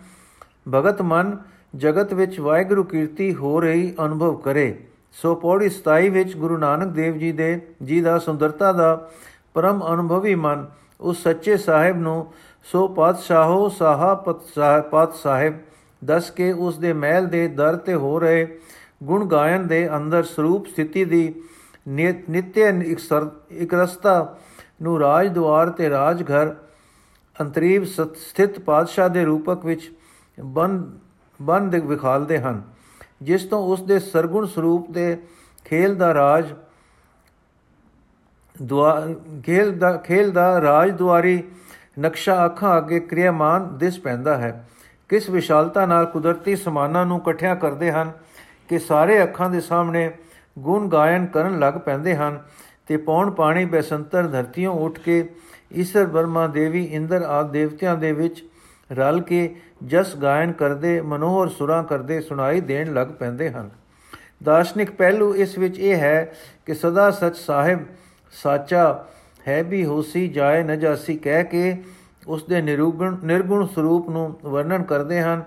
ਭਗਤ 0.75 1.03
ਮਨ 1.03 1.37
ਜਗਤ 1.77 2.15
ਵਿੱਚ 2.15 2.41
ਵਾਹਿਗੁਰੂ 2.41 2.85
ਕੀਰਤੀ 2.85 3.35
ਹੋ 3.35 3.61
ਰਹੀ 3.61 3.95
ਅਨੁਭਵ 4.05 4.37
ਕਰੇ। 4.37 4.75
ਸੋ 5.13 5.35
ਪੌੜੀ 5.35 5.69
27 5.69 6.09
ਵਿੱਚ 6.09 6.37
ਗੁਰੂ 6.37 6.57
ਨਾਨਕ 6.57 6.89
ਦੇਵ 6.89 7.17
ਜੀ 7.19 7.33
ਦੇ, 7.33 7.61
ਜੀ 7.83 8.01
ਦਾ 8.01 8.19
ਸੁੰਦਰਤਾ 8.19 8.73
ਦਾ 8.73 9.11
ਪਰਮ 9.55 9.83
ਅਨੁਭਵੀ 9.95 10.35
ਮਨ 10.35 10.67
ਉਸ 11.01 11.23
ਸੱਚੇ 11.23 11.57
ਸਾਹਿਬ 11.57 11.97
ਨੂੰ 11.97 12.33
ਸੋ 12.67 12.87
ਪਾਤਸ਼ਾਹੋ 12.89 13.69
ਸਾਹਾ 13.69 14.15
ਪਤ 14.91 15.15
ਸਾਹਿਬ, 15.15 15.55
ਦੱਸ 16.03 16.31
ਕੇ 16.31 16.51
ਉਸ 16.53 16.79
ਦੇ 16.79 16.93
ਮਹਿਲ 16.93 17.27
ਦੇ 17.27 17.47
ਦਰ 17.49 17.77
ਤੇ 17.77 17.95
ਹੋ 17.95 18.19
ਰਹੇ 18.19 18.47
ਗੁਣ 19.03 19.25
ਗਾਇਨ 19.29 19.67
ਦੇ 19.67 19.89
ਅੰਦਰ 19.97 20.23
ਸਰੂਪ 20.25 20.67
ਸਥਿਤੀ 20.67 21.05
ਦੀ 21.05 21.35
ਨਿਤਯ 21.89 22.83
ਇਕਰਸਤਾ 23.53 24.37
ਨੂੰ 24.83 24.99
ਰਾਜ 25.01 25.29
ਦੁਆਰ 25.29 25.71
ਤੇ 25.71 25.91
ਰਾਜ 25.91 26.23
ਘਰ 26.23 26.55
ਅੰਤਰੀਵ 27.37 27.85
ਸਥਿਤ 27.85 28.59
ਪਾਤਸ਼ਾਹ 28.61 29.09
ਦੇ 29.09 29.25
ਰੂਪਕ 29.25 29.65
ਵਿੱਚ 29.67 29.91
ਬਨ 30.39 30.83
ਬਨ 31.41 31.69
ਦੇ 31.71 31.79
ਵਿਖਾਲਦੇ 31.81 32.39
ਹਨ, 32.39 32.63
ਜਿਸ 33.23 33.45
ਤੋਂ 33.45 33.63
ਉਸ 33.73 33.83
ਦੇ 33.83 33.99
ਸਰਗੁਣ 33.99 34.47
ਸਰੂਪ 34.47 34.91
ਦੇ 34.91 35.17
ਖੇਲ 35.65 35.95
ਦਾ 35.95 36.13
ਰਾਜ 36.15 36.53
ਦੁਆ, 38.57 39.01
ਖੇਲ 39.45 39.73
ਦਾ 39.79 39.97
ਖੇਲ 39.97 40.31
ਦਾ 40.31 40.61
ਰਾਜ 40.61 40.91
ਦੁਆਰੀ 40.91 41.43
ਨਕਸ਼ਾ 41.99 42.45
ਅੱਖਾਂ 42.45 42.79
ਅੱਗੇ 42.79 43.01
ਕਿਰਿਆਮਾਨ 43.01 43.79
ਦਿਸ 43.79 43.99
ਪੈਂਦਾ 43.99 44.37
ਹੈ। 44.37 44.69
ਕਿਸ 45.09 45.31
ਵਿਸ਼ਾਲਤਾ 45.31 45.87
ਨਾਲ 45.87 46.07
ਕੁਦਰਤੀ 46.07 46.57
ਸਮਾਨਾਂ 46.57 47.07
ਨੂੰ 47.07 47.21
ਇਕੱਠਿਆ 47.21 47.55
ਕਰਦੇ 47.55 47.93
ਹਨ 47.93 48.13
ਕਿ 48.69 48.79
ਸਾਰੇ 48.79 49.23
ਅੱਖਾਂ 49.23 49.51
ਦੇ 49.51 49.61
ਸਾਹਮਣੇ 49.61 50.11
ਗੁਣ 50.59 50.89
ਗਾਇਨ 50.89 51.27
ਕਰਨ 51.27 51.59
ਲੱਗ 51.59 51.75
ਪੈਂਦੇ 51.75 52.17
ਹਨ 52.17 52.43
ਤੇ 52.87 52.97
ਪੌਣ 52.97 53.31
ਪਾਣੀ 53.31 53.65
ਬੈਸੰਤਰ 53.65 54.27
ਧਰਤੀਆਂ 54.27 54.71
ਉੱਠ 54.71 54.99
ਕੇ 54.99 55.29
ਈਸ਼ਰ 55.73 56.07
ਬਰਮਾ 56.07 56.47
ਦੇਵੀ 56.47 56.85
ਇੰਦਰ 56.85 57.23
ਆਦ 57.23 57.51
ਦੇਵਤਿਆਂ 57.51 57.97
ਦੇ 57.97 58.13
ਵਿੱਚ 58.13 58.45
ਰਲ 58.93 59.21
ਕੇ 59.21 59.57
ਜਸ 59.85 60.17
ਗਾਇਨ 60.17 60.53
ਕਰਦੇ, 60.53 61.01
ਮਨੋਹਰ 61.01 61.49
ਸੁਰਾਂ 61.49 61.85
ਕਰਦੇ, 61.85 62.21
ਸੁਣਾਈ 62.21 62.61
ਦੇਣ 62.61 62.95
ਲੱਗ 62.95 63.09
ਪੈਂਦੇ 63.09 63.51
ਹਨ। 63.51 63.71
ਦਾਰਸ਼ਨਿਕ 64.43 64.91
ਪਹਿਲੂ 64.91 65.35
ਇਸ 65.35 65.59
ਵਿੱਚ 65.59 65.79
ਇਹ 65.79 65.97
ਹੈ 65.97 66.33
ਕਿ 66.67 66.75
ਸਦਾ 66.75 67.11
ਸਚ 67.11 67.37
ਸਾਹਿਬ, 67.37 67.81
ਸਾਚਾ 68.43 69.05
ਹੈ 69.49 69.63
ਵੀ 69.63 69.85
ਹੋਸੀ 69.85 70.29
ਜਾਏ 70.29 70.63
ਨ 70.63 70.79
ਜਾਸੀ 70.79 71.17
ਕਹਿ 71.17 71.45
ਕੇ 71.45 71.77
ਉਸ 72.27 72.45
ਦੇ 72.45 72.61
ਨਿਰੂਗਣ, 72.63 73.17
ਨਿਰਗੁਣ 73.25 73.67
ਸਰੂਪ 73.67 74.09
ਨੂੰ 74.11 74.39
ਵਰਣਨ 74.45 74.83
ਕਰਦੇ 74.83 75.21
ਹਨ। 75.21 75.43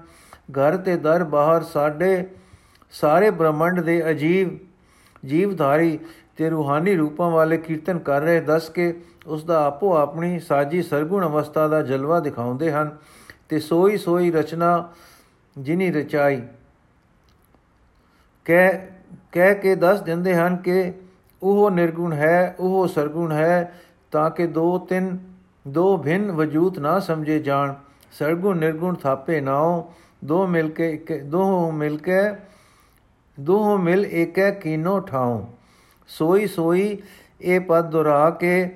ਘਰ 0.52 0.78
ਤੇ 0.78 0.96
ਦਰ 0.98 1.24
ਬਾਹਰ 1.24 1.64
ਸਾਡੇ, 1.64 2.26
ਸਾਰੇ 2.92 3.30
ਬ੍ਰਹਮੰਡ 3.30 3.80
ਦੇ 3.80 4.10
ਅਜੀਬ 4.10 4.58
ਜੀਵਧਾਰੀ 5.26 6.00
ਤੇ 6.38 6.50
ਰੂਹਾਨੀ 6.50 6.96
ਰੂਪਾਂ 6.96 7.30
ਵਾਲੇ 7.30 7.58
ਕੀਰਤਨ 7.58 8.00
ਕਰ 8.00 8.22
ਰਹੇ 8.22 8.40
ਦੱਸ 8.42 8.70
ਕੇ 8.70 8.94
ਉਸ 9.28 9.44
ਦਾ 9.44 9.66
ਆਪੋ 9.66 9.94
ਆਪਣੀ 9.96 10.40
ਸਾਜੀ 10.40 10.82
ਸਰਗੁਣ 10.82 11.26
ਅਵਸਥਾ 11.26 11.68
ਦਾ 11.68 11.82
ਜਲਵਾ 11.82 12.20
ਦਿਖਾਉਂਦੇ 12.20 12.72
ਹਨ 12.72 12.98
ਤੇ 13.50 13.60
ਸੋਈ 13.60 13.98
ਸੋਈ 13.98 14.32
ਰਚਨਾ 14.32 14.90
ਜਿਨੀ 15.58 15.92
ਰਚਾਈ 15.92 16.42
ਕਹਿ 18.46 18.78
ਕਹਿ 19.32 19.56
ਕੇ 19.56 19.76
ਦੱਸ 19.76 20.02
ਦਿੰਦੇ 20.02 20.36
ਹਨ 20.36 20.56
ਕਿ 20.58 20.92
ਉਹ 21.42 21.72
ਨਿਰਗੁਣ 21.72 22.14
ਹੈ, 22.14 22.56
ਉਹ 22.60 22.88
ਸਰਗੁਣ 22.88 23.32
ਹੈ 23.32 23.74
ਤਾਂ 24.12 24.30
ਕਿ 24.30 24.48
ਦੋ 24.48 24.78
ਤਿੰਨ, 24.80 25.18
ਦੋ 25.68 25.98
ਭਿੰਨ 25.98 26.32
ਵਜੂਦ 26.32 26.78
ਨਾ 26.80 27.00
ਸਮਝੇ 27.00 27.40
ਜਾਣ। 27.40 27.74
ਸਰਗੁਣ 28.12 28.58
ਨਿਰਗੁਣ 28.58 28.96
ਥਾਪੇ 28.96 29.40
ਨਾਉ 29.42 29.82
ਦੋ 30.26 30.46
ਮਿਲ 30.48 30.70
ਕੇ 30.70 31.20
ਦੋ 31.26 31.72
ਮਿਲ 31.72 31.98
ਕੇ, 31.98 32.22
ਦੋ 33.38 33.78
ਮਿਲ 33.78 34.06
ਏਕੈ 34.06 34.50
ਕੀਨੋ 34.52 35.00
ਠਾਉ। 35.00 35.42
ਸੋਈ 36.08 36.48
ਸੋਈ 36.48 36.98
ਇਹ 37.42 37.60
ਪਦ 37.60 37.90
ਦੁਹਰਾ 37.90 38.30
ਕੇ 38.30 38.70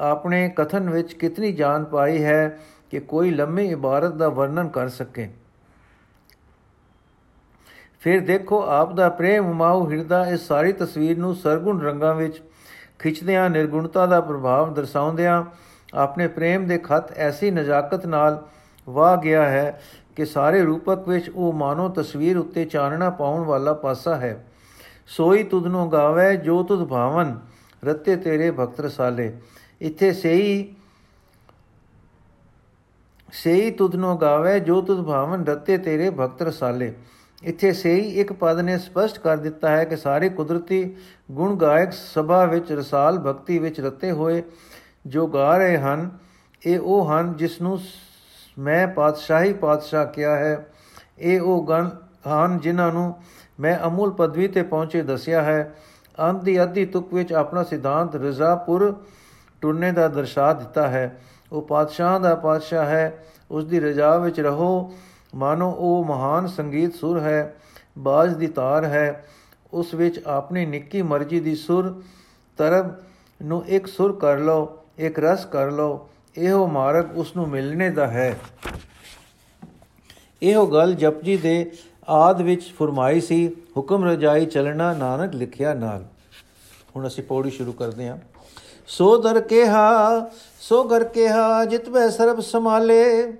ਆਪਣੇ 0.00 0.48
ਕਥਨ 0.56 0.90
ਵਿੱਚ 0.90 1.12
ਕਿਤਨੀ 1.12 1.52
ਜਾਨ 1.52 1.84
ਪਾਈ 1.84 2.22
ਹੈ 2.24 2.58
ਕਿ 2.90 3.00
ਕੋਈ 3.00 3.30
ਲੰਮੀ 3.30 3.66
ਇਬਾਰਤ 3.70 4.14
ਦਾ 4.14 4.28
ਵਰਣਨ 4.28 4.68
ਕਰ 4.68 4.88
ਸਕੇ। 4.88 5.28
ਫਿਰ 8.00 8.20
ਦੇਖੋ, 8.20 8.60
ਆਪ 8.62 8.92
ਦਾ 8.94 9.08
ਪ੍ਰੇਮ 9.08 9.46
ਉਮਾਉ 9.46 9.88
ਹਿਰਦਾ 9.90 10.26
ਇਸ 10.26 10.46
ਸਾਰੀ 10.48 10.72
ਤਸਵੀਰ 10.72 11.18
ਨੂੰ 11.18 11.34
ਸਰਗੁਣ 11.34 11.80
ਰੰਗਾਂ 11.80 12.14
ਵਿੱਚ 12.14 12.42
ਖਿੱਚਦਿਆਂ, 12.98 13.50
ਨਿਰਗੁਣਤਾ 13.50 14.06
ਦਾ 14.06 14.20
ਪ੍ਰਭਾਵ 14.20 14.74
ਦਰਸਾਉਂਦਿਆਂ 14.74 15.44
ਆਪਣੇ 15.94 16.28
ਪ੍ਰੇਮ 16.28 16.66
ਦੇ 16.66 16.78
ਖਤ 16.78 17.12
ਐਸੀ 17.12 17.50
ਨਜ਼ਾਕਤ 17.50 18.06
ਨਾਲ 18.06 18.46
ਵਾਹ 18.88 19.16
ਗਿਆ 19.16 19.48
ਹੈ 19.48 19.82
ਕਿ 20.16 20.24
ਸਾਰੇ 20.24 20.62
ਰੂਪਕ 20.62 21.08
ਵਿੱਚ 21.08 21.30
ਉਹ 21.30 21.52
ਮਾਨੋ 21.52 21.88
ਤਸਵੀਰ 21.88 22.38
ਉੱਤੇ 22.38 22.64
ਚਾਨਣਾ 22.64 23.10
ਪਾਉਣ 23.10 23.44
ਵਾਲਾ 23.44 23.72
ਪਾਸਾ 23.72 24.16
ਹੈ। 24.16 24.46
ਸੋਈ 25.06 25.42
ਤੁਧ 25.42 25.66
ਨੂੰ 25.66 25.92
ਗਾਵੇ, 25.92 26.36
ਜੋ 26.36 26.62
ਤੁਧ 26.62 26.88
ਭਾਵਨ, 26.88 27.38
ਰਤੇ 27.84 28.16
ਤੇਰੇ 28.16 28.50
ਭਗਤ 28.50 28.80
ਰਸਾਲੇ। 28.80 29.32
ਇੱਥੇ 29.80 30.12
ਸਹੀ 30.12 30.74
ਸਹੀ 33.32 33.70
ਤੁਧ 33.70 33.94
ਨੂੰ 33.94 34.20
ਗਾਵੇ, 34.20 34.60
ਜੋ 34.60 34.80
ਤੁਧ 34.80 35.06
ਭਾਵਨ, 35.06 35.44
ਰਤੇ 35.46 35.78
ਤੇਰੇ 35.78 36.10
ਭਗਤ 36.10 36.42
ਰਸਾਲੇ। 36.42 36.94
ਇੱਥੇ 37.42 37.72
ਸਹੀ 37.72 37.98
ਇੱਕ 38.20 38.32
ਪਦ 38.32 38.60
ਨੇ 38.60 38.78
ਸਪਸ਼ਟ 38.78 39.18
ਕਰ 39.18 39.36
ਦਿੱਤਾ 39.36 39.68
ਹੈ 39.68 39.84
ਕਿ 39.84 39.96
ਸਾਰੇ 39.96 40.28
ਕੁਦਰਤੀ 40.28 40.96
ਗੁਣ 41.30 41.56
ਗਾਇਕ 41.56 41.92
ਸਭਾ 41.92 42.44
ਵਿੱਚ 42.44 42.72
ਰਸਾਲ 42.72 43.18
ਭਗਤੀ 43.18 43.58
ਵਿੱਚ 43.58 43.80
ਰਤੇ 43.80 44.10
ਹੋਏ 44.10 44.42
ਜੋ 45.06 45.26
ਗਾ 45.26 45.56
ਰਹੇ 45.58 45.78
ਹਨ, 45.78 46.10
ਇਹ 46.66 46.78
ਉਹ 46.80 47.12
ਹਨ 47.12 47.34
ਜਿਸ 47.36 47.60
ਨੂੰ 47.62 47.78
ਮੈਂ 48.58 48.88
ਪਾਤਸ਼ਾਹੀ 48.88 49.52
ਪਾਤਸ਼ਾਹ 49.52 50.06
ਕਿਹਾ 50.06 50.36
ਹੈ। 50.36 50.66
ਇਹ 51.18 51.40
ਉਹ 51.40 51.66
ਗਣ 51.66 51.88
ਹਨ 52.28 52.58
ਜਿਨ੍ਹਾਂ 52.58 52.92
ਨੂੰ 52.92 53.14
ਮੈਂ 53.60 53.78
ਅਮੂਲ 53.86 54.10
ਪਦਵੀ 54.10 54.48
ਤੇ 54.48 54.62
ਪਹੁੰਚੇ 54.62 55.02
ਦੱਸਿਆ 55.02 55.42
ਹੈ। 55.42 55.74
ਅੰਤ 56.20 56.42
ਦੀ 56.42 56.62
ਅੱਧੀ 56.62 56.86
ਤੁਕ 56.86 57.14
ਵਿੱਚ 57.14 57.32
ਆਪਣਾ 57.32 57.62
ਸਿਧਾਂਤ 57.62 58.16
ਰਜ਼ਾਪੁਰ 58.16 59.02
ਟੁਰਨੇ 59.60 59.92
ਦਾ 59.92 60.08
ਦਰਸਾ 60.08 60.52
ਦਿੱਤਾ 60.52 60.88
ਹੈ। 60.88 61.20
ਉਹ 61.52 61.62
ਪਾਤਸ਼ਾਹ 61.62 62.20
ਦਾ 62.20 62.34
ਪਾਤਸ਼ਾਹ 62.34 62.86
ਹੈ 62.86 63.24
ਉਸ 63.50 63.64
ਦੀ 63.64 63.80
ਰਜ਼ਾ 63.80 64.18
ਵਿੱਚ 64.18 64.40
ਰਹੋ। 64.40 64.92
ਮਾਨੋ, 65.36 65.70
ਉਹ 65.70 66.04
ਮਹਾਨ 66.04 66.46
ਸੰਗੀਤ 66.46 66.94
ਸੁਰ 66.94 67.20
ਹੈ, 67.20 67.56
ਬਾਜ 67.98 68.34
ਦੀ 68.34 68.46
ਤਾਰ 68.46 68.84
ਹੈ। 68.84 69.28
ਉਸ 69.72 69.94
ਵਿੱਚ 69.94 70.22
ਆਪਣੀ 70.26 70.66
ਨਿੱਕੀ 70.66 71.02
ਮਰਜ਼ੀ 71.02 71.40
ਦੀ 71.40 71.54
ਸੁਰ, 71.54 72.02
ਤਰਬ 72.56 72.94
ਨੂੰ 73.42 73.66
ਇੱਕ 73.66 73.86
ਸੁਰ 73.86 74.12
ਕਰ 74.12 74.38
ਲਓ, 74.38 74.78
ਇੱਕ 74.98 75.18
ਰਸ 75.18 75.44
ਕਰ 75.44 75.70
ਲਓ, 75.70 76.08
ਇਹੋ 76.36 76.66
ਮਾਰਗ 76.66 77.18
ਉਸ 77.18 77.36
ਨੂੰ 77.36 77.48
ਮਿਲਣੇ 77.48 77.90
ਦਾ 77.90 78.06
ਹੈ। 78.06 78.38
ਇਹੋ 80.42 80.66
ਗੱਲ 80.66 80.94
ਜਪਜੀ 80.94 81.36
ਦੇ 81.36 81.72
ਆਦ 82.08 82.42
ਵਿੱਚ 82.42 82.72
ਫਰਮਾਈ 82.72 83.20
ਸੀ, 83.20 83.56
ਹੁਕਮ 83.76 84.04
ਰਜਾਈ 84.04 84.46
ਚਲਣਾ 84.46 84.92
ਨਾਨਕ 84.92 85.34
ਲਿਖਿਆ 85.34 85.74
ਨਾਲ। 85.74 86.04
ਹੁਣ 86.96 87.06
ਅਸੀਂ 87.06 87.24
ਪੌੜੀ 87.24 87.50
ਸ਼ੁਰੂ 87.50 87.72
ਕਰਦੇ 87.72 88.08
ਹਾਂ। 88.08 88.16
ਸੋ 88.86 89.22
ਦਰ 89.22 89.40
ਕਿਹਾ, 89.40 90.20
ਸੋ 90.60 90.84
ਘਰ 90.84 91.04
ਕਿਹਾ 91.04 91.64
ਜਿਤਵੇ 91.64 92.10
ਸਰਬ 92.10 92.40
ਸਮਾਲੇ 92.40 93.32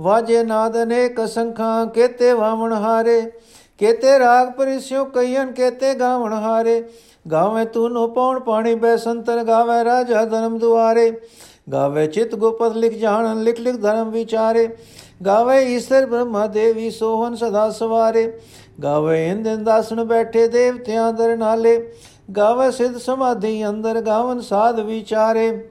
ਵਾਜੇ 0.00 0.42
ਨਾਦ 0.42 0.82
ਅਨੇਕ 0.82 1.26
ਸੰਖਾਂ, 1.26 1.86
ਕੇਤੇ 1.86 2.32
ਵਾਵਣ 2.32 2.72
ਹਾਰੇ, 2.72 3.32
ਕੇਤੇ 3.78 4.18
ਰਾਗ 4.18 4.50
ਪਰਿਸਿਓ 4.50 5.04
ਕਈਨ 5.04 5.52
ਕੇਤੇ 5.52 5.94
ਗਾਵਣ 5.94 6.32
ਹਾਰੇ। 6.32 6.84
ਗਾਵੇ 7.32 7.64
ਤੂੰ 7.64 7.92
ਨੋ 7.92 8.06
ਪੌਣ 8.08 8.40
ਪਾਣੀ 8.40 8.74
ਬੈ 8.74 8.96
ਸੰਤਰ 8.96 9.44
ਗਾਵੇ 9.44 9.84
ਰਾਜਾ 9.84 10.24
ਧਰਮ 10.24 10.58
ਦੁਆਰੇ। 10.58 11.20
ਗਾਵੇ 11.72 12.06
ਚਿਤ 12.06 12.34
ਗੋਪਤ 12.34 12.76
ਲਿਖ 12.76 12.98
ਜਾਣਨ, 12.98 13.42
ਲਿਖ 13.42 13.60
ਲਿਖ 13.60 13.76
ਧਰਮ 13.76 14.10
ਵਿਚਾਰੇ। 14.10 14.68
ਗਾਵੇ 15.26 15.76
ਈਸ਼ਰ 15.76 16.06
ਬ੍ਰਹਮਾ 16.06 16.46
ਦੇਵੀ 16.46 16.90
ਸੋਹਨ 16.90 17.34
ਸਦਾ 17.34 17.70
ਸਵਾਰੇ। 17.70 18.40
ਗਾਵੇ 18.82 19.28
ਇੰਦਨ 19.28 19.64
ਦਾਸਨ 19.64 20.04
ਬੈਠੇ 20.04 20.48
ਦੇਵਤਿਆਂ 20.48 21.12
ਦਰ 21.12 21.36
ਨਾਲੇ। 21.36 21.92
ਗਾਵੇ 22.36 22.70
ਸਿਧ 22.70 22.96
ਸਮਾਧੀ 22.96 23.68
ਅੰਦਰ 23.68 24.00
ਗਾਵਨ 24.00 24.40
ਸਾਧ 24.40 24.80
ਵਿਚਾਰੇ। 24.80 25.70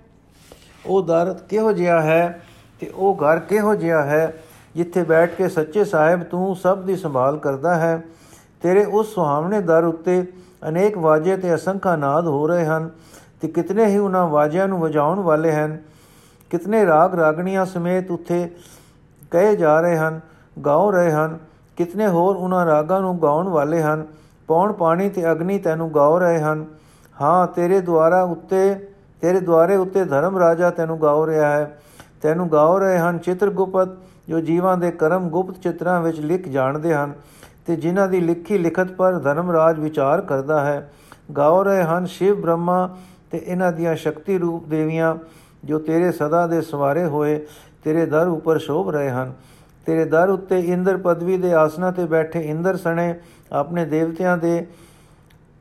ਉਹ 0.86 1.02
ਦਰ 1.02 1.36
ਕਿਹੋ 1.50 1.72
ਜਿਹਾ 1.72 2.02
ਹੈ? 2.02 2.46
ਤੇ 2.82 2.92
ਉਹ 2.96 3.16
ਘਰ 3.16 3.40
ਕਿਹੋ 3.40 3.76
ਜਿਹਾ 3.76 4.04
ਹੈ? 4.04 4.34
ਜਿੱਥੇ 4.76 5.04
ਬੈਠ 5.04 5.36
ਕੇ 5.36 5.50
ਸੱਚੇ 5.50 5.84
ਸਾਹਿਬ 5.84 6.24
ਤੂੰ 6.24 6.56
ਸਭ 6.56 6.78
ਦੀ 6.78 6.96
ਸੰਭਾਲ 6.96 7.38
ਕਰਦਾ 7.38 7.76
ਹੈ। 7.76 8.04
ਤੇਰੇ 8.62 8.86
ਉਸ 8.86 9.14
ਸੁਹਾਵਣੇ 9.14 9.62
ਦਰ 9.62 9.84
ਉੱਤੇ 9.84 10.28
ਅਨੇਕ 10.68 10.98
ਵਾਜੇ 10.98 11.38
ਤੇ 11.38 11.56
ਅਸੰਖਾ 11.56 11.96
ਨਾਦ 11.96 12.28
ਹੋ 12.28 12.48
ਰਹੇ 12.48 12.66
ਹਨ 12.66 12.90
ਤੇ 13.42 13.48
ਕਿਤਨੇ 13.48 13.86
ਹੀ 13.86 13.98
ਉਹਨਾਂ 13.98 14.28
ਵਾਜਿਆਂ 14.28 14.68
ਨੂੰ 14.68 14.80
ਵਜਾਉਣ 14.80 15.20
ਵਾਲੇ 15.20 15.52
ਹਨ। 15.52 15.78
ਕਿਤਨੇ 16.50 16.86
ਰਾਗ 16.86 17.16
ਰਾਗਣੀਆਂ 17.16 17.66
ਸਮੇਤ 17.66 18.12
ਉੱਥੇ 18.12 18.52
ਕਹੇ 19.32 19.56
ਜਾ 19.56 19.82
ਰਹੇ 19.82 19.98
ਹਨ, 19.98 20.20
ਗਾਉ 20.66 20.92
ਰਹੇ 20.92 21.12
ਹਨ। 21.12 21.40
ਕਿਤਨੇ 21.78 22.08
ਹੋਰ 22.08 22.36
ਉਹਨਾਂ 22.36 22.66
ਰਾਗਾਂ 22.66 23.02
ਨੂੰ 23.02 23.22
ਗਾਉਣ 23.22 23.48
ਵਾਲੇ 23.48 23.82
ਹਨ। 23.82 24.08
ਪੌਣ 24.48 24.74
ਪਾਣੀ 24.74 25.10
ਤੇ 25.10 25.32
ਅਗਨੀ 25.32 25.60
ਤੈਨੂੰ 25.60 25.94
ਗਾਉ 25.96 26.20
ਰਹੇ 26.20 26.40
ਹਨ। 26.40 26.66
ਹਾਂ, 27.22 27.48
ਤੇਰੇ 27.48 27.80
ਦੁਆਰਾ 27.82 28.24
ਉੱਤੇ, 28.24 28.90
ਤੇਰੇ 29.22 29.40
ਦੁਆਰੇ 29.40 29.76
ਉੱਤੇ 29.76 30.06
ਧਰਮ 30.06 30.38
ਰਾਜਾ 30.38 30.70
ਤੈਨੂੰ 30.70 31.02
ਗਾਉ 31.02 31.28
ਰਿਹਾ 31.28 31.52
ਹੈ। 31.52 31.78
ਤੈਨੂੰ 32.22 32.52
ਗਾਉ 32.52 32.78
ਰਹੇ 32.80 32.98
ਹਨ 33.00 33.18
ਚਿਤਰਗੁਪਤ 33.18 33.98
ਜੋ 34.30 34.40
ਜੀਵਾਂ 34.40 34.78
ਦੇ 34.78 34.92
ਕਰਮ 34.92 35.30
ਗੁਪਤ 35.30 35.58
ਚਿਤਰਾਂ 35.58 36.02
ਵਿੱਚ 36.02 36.20
ਲਿਖ 36.20 36.48
ਜਾਣਦੇ 36.48 36.94
ਹਨ, 36.94 37.14
ਤੇ 37.68 37.76
ਜਿਨ੍ਹਾਂ 37.76 38.08
ਦੀ 38.08 38.20
ਲਿਖੀ 38.20 38.58
ਲਿਖਤ 38.58 38.92
ਪਰ 38.92 39.20
ਧਰਮ 39.20 39.52
ਰਾਜ 39.52 39.80
ਵਿਚਾਰ 39.80 40.22
ਕਰਦਾ 40.22 40.60
ਹੈ। 40.66 40.92
ਗਾਉ 41.38 41.64
ਰਹੇ 41.64 41.84
ਹਨ 41.84 42.06
ਸ਼ਿਵ 42.06 42.42
ਬ੍ਰਹਮਾ 42.42 42.90
ਤੇ 43.32 43.38
ਇਹਨਾਂ 43.38 43.72
ਦੀਆਂ 43.72 43.96
ਸ਼ਕਤੀ 43.96 44.38
ਰੂਪ 44.38 44.68
ਦੇਵੀਆਂ, 44.68 45.16
ਜੋ 45.66 45.80
ਤੇਰੇ 45.80 46.12
ਸਦਾ 46.12 46.46
ਦੇ 46.48 46.62
ਸਵਾਰੇ 46.62 47.06
ਹੋਏ, 47.06 47.40
ਤੇਰੇ 47.84 48.06
ਦਰ 48.06 48.28
ਉੱਪਰ 48.28 48.58
ਸ਼ੋਭ 48.58 48.90
ਰਹੇ 48.90 49.10
ਹਨ। 49.10 49.34
ਤੇਰੇ 49.88 50.06
ਦਰ 50.06 50.30
ਉੱਤੇ 50.30 50.60
ਇੰਦਰ 50.60 50.98
ਪਦਵੀ 50.98 51.38
ਦੇ 51.38 51.54
ਆਸਣਾ 51.54 51.92
ਤੇ 51.92 52.06
ਬੈਠੇ 52.06 52.40
ਇੰਦਰ 52.42 52.78
ਸਣੇ 52.78 53.14
ਆਪਣੇ 53.52 53.86
ਦੇਵਤਿਆਂ 53.86 54.38
ਦੇ, 54.38 54.66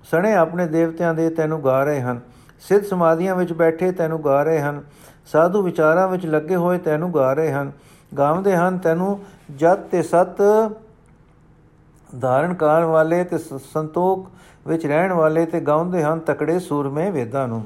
ਸਣੇ 0.05 0.35
ਆਪਣੇ 0.35 0.67
ਦੇਵਤਿਆਂ 0.67 1.15
ਦੇ 1.15 1.29
ਤੈਨੂੰ 1.31 1.65
ਗਾ 1.65 1.83
ਰਹੇ 1.85 2.01
ਹਨ। 2.01 2.21
ਸਿੱਧ 2.61 2.85
ਸਮਾਧੀਆਂ 2.85 3.35
ਵਿੱਚ 3.37 3.53
ਬੈਠੇ 3.53 3.91
ਤੈਨੂੰ 3.93 4.25
ਗਾ 4.25 4.43
ਰਹੇ 4.43 4.61
ਹਨ। 4.61 4.83
ਸਾਧੂ 5.33 5.63
ਵਿਚਾਰਾਂ 5.63 6.09
ਵਿੱਚ 6.09 6.27
ਲੱਗੇ 6.27 6.57
ਹੋਏ 6.57 6.79
ਤੈਨੂੰ 6.79 7.15
ਗਾ 7.15 7.33
ਰਹੇ 7.33 7.53
ਹਨ, 7.53 7.73
ਗਾਉਂਦੇ 8.19 8.57
ਹਨ 8.57 8.79
ਤੈਨੂੰ 8.79 9.19
ਜਤ 9.57 9.87
ਤੇ 9.91 10.03
ਸਤ 10.03 10.43
ਧਾਰਨ 12.11 12.55
ਕਰਨ 12.55 12.85
ਵਾਲੇ 12.85 13.23
ਤੇ 13.25 13.39
ਸੰਤੋਖ 13.73 14.29
ਵਿੱਚ 14.67 14.87
ਰਹਿਣ 14.87 15.13
ਵਾਲੇ 15.13 15.45
ਤੇ 15.47 15.61
ਗਾਉਂਦੇ 15.61 16.03
ਹਨ 16.03 16.19
ਤਕੜੇ 16.19 16.59
ਸੂਰਮੇ 16.59 17.11
ਵੇਦਾਂ 17.11 17.47
ਨੂੰ। 17.49 17.63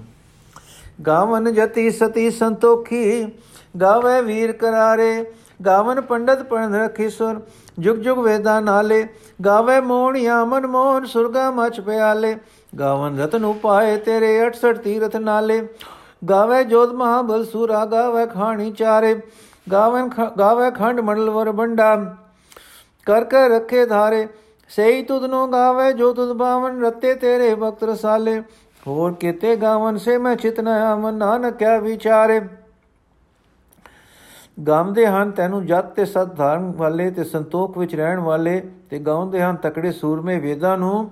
ਗਾਵਨ 1.07 1.53
ਜਤੀ 1.53 1.91
ਸਤੀ 1.91 2.31
ਸੰਤੋਖੀ, 2.31 3.25
ਗਾਵੇ 3.81 4.21
ਵੀਰ 4.23 4.53
ਕਰਾਰੇ, 4.53 5.25
ਗਾਵਨ 5.67 6.01
ਪੰਡਤ 6.01 6.43
ਪੜਨ 6.43 6.75
ਰਖੀ 6.75 7.09
ਸੁਰ, 7.11 7.41
ਜੁਗ 7.79 7.97
ਜੁਗ 7.97 8.19
ਵੇਦਾਂ 8.19 8.61
ਨਾਲੇ, 8.63 9.07
ਗਾਵੇ 9.45 9.81
ਮੋਹਣਿਆ 9.81 10.45
ਮਨ 10.45 10.67
ਮੋਹਨ 10.67 11.07
ਸੁਰਗਾ 11.07 11.51
ਮਚ 11.51 11.81
ਪਿਆਲੇ, 11.81 12.37
ਗਾਵਨ 12.79 13.19
ਰਤਨ 13.21 13.45
ਉਪਾਏ 13.45 13.97
ਤੇਰੇ 13.97 14.39
68 14.41 14.79
ਤੀਰਥ 14.79 15.17
ਨਾਲੇ। 15.17 15.61
ਗਾਵੇ 16.29 16.63
ਜੋਤ 16.65 16.93
ਮਹਾਬਲ 16.93 17.45
ਸੂਰਾ, 17.45 17.85
ਗਾਵੇ 17.85 18.27
ਖਾਣੀ 18.27 18.71
ਚਾਰੇ। 18.73 19.15
ਗਾਵਨ 19.67 20.09
ਗਾਵੇ 20.39 20.71
ਖੰਡ 20.71 21.01
ਮੰਡਲ 21.01 21.31
ਵਰ 21.31 21.51
ਬੰਡਾ 21.53 21.95
ਕਰ 23.07 23.25
ਕੇ 23.25 23.49
ਰੱਖੇ 23.49 23.85
ਧਾਰੇ 23.87 24.27
ਸਹੀ 24.71 25.03
ਤੁਧ 25.03 25.25
ਨੂੰ 25.25 25.51
ਗਾਵੇ 25.53 25.93
ਜੋ 25.93 26.13
ਤੁਧ 26.15 26.33
ਬਾਵਨ 26.33 26.85
ਰਤੇ 26.85 27.15
ਤੇਰੇ 27.15 27.55
ਭਗਤ 27.55 27.85
ਰਸਾਲੇ। 27.85 28.41
ਹੋਰ 28.87 29.13
ਕਿਤੇ 29.13 29.57
ਗਾਵਨ 29.57 29.97
ਸੇ 29.97 30.17
ਮੈਂ 30.19 30.35
ਚਿਤਨਾ 30.37 30.75
ਆਮਨ 30.85 31.15
ਨਾਨਕ 31.15 31.57
ਕਿਆ 31.57 31.79
ਵਿਚਾਰੇ। 31.79 32.41
ਗਾਉਂਦੇ 34.59 35.07
ਹਨ 35.07 35.31
ਤੈਨੂੰ 35.31 35.65
ਜਤ 35.67 35.87
ਤੇ 35.87 36.05
ਸਤ 36.05 36.35
ਧਾਰਨ 36.37 36.73
ਵਾਲੇ 36.77 37.11
ਤੇ 37.11 37.25
ਸੰਤੋਖ 37.25 37.79
ਵਿੱਚ 37.79 37.95
ਰਹਿਣ 37.95 38.21
ਵਾਲੇ 38.21 38.61
ਤੇ 38.91 38.99
ਗਾਉਂਦੇ 38.99 39.43
ਹਨ 39.43 39.57
ਤਕੜੇ 39.57 39.93
ਸੂਰਮੇ 39.93 40.39
ਵੇਦਾਂ 40.41 40.77
ਨੂੰ। 40.79 41.11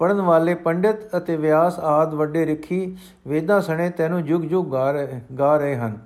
ਪੜਨ 0.00 0.20
ਵਾਲੇ 0.20 0.54
ਪੰਡਿਤ 0.54 1.16
ਅਤੇ 1.16 1.36
ਵਿਆਸ 1.36 1.78
ਆਦ 1.78 2.14
ਵੱਡੇ 2.14 2.44
ਰਖੀ 2.44 2.96
ਵੇਦਾਂ 3.26 3.60
ਸਣੇ 3.60 3.88
ਤੈਨੂੰ 3.90 4.22
ਜੁਗ 4.24 4.42
ਜੁਗ 4.42 4.72
ਗਾ 4.72 4.90
ਰਹੇ 4.90 5.20
ਗਾ 5.38 5.56
ਰਹੇ 5.56 5.76
ਹਨ। 5.76 5.98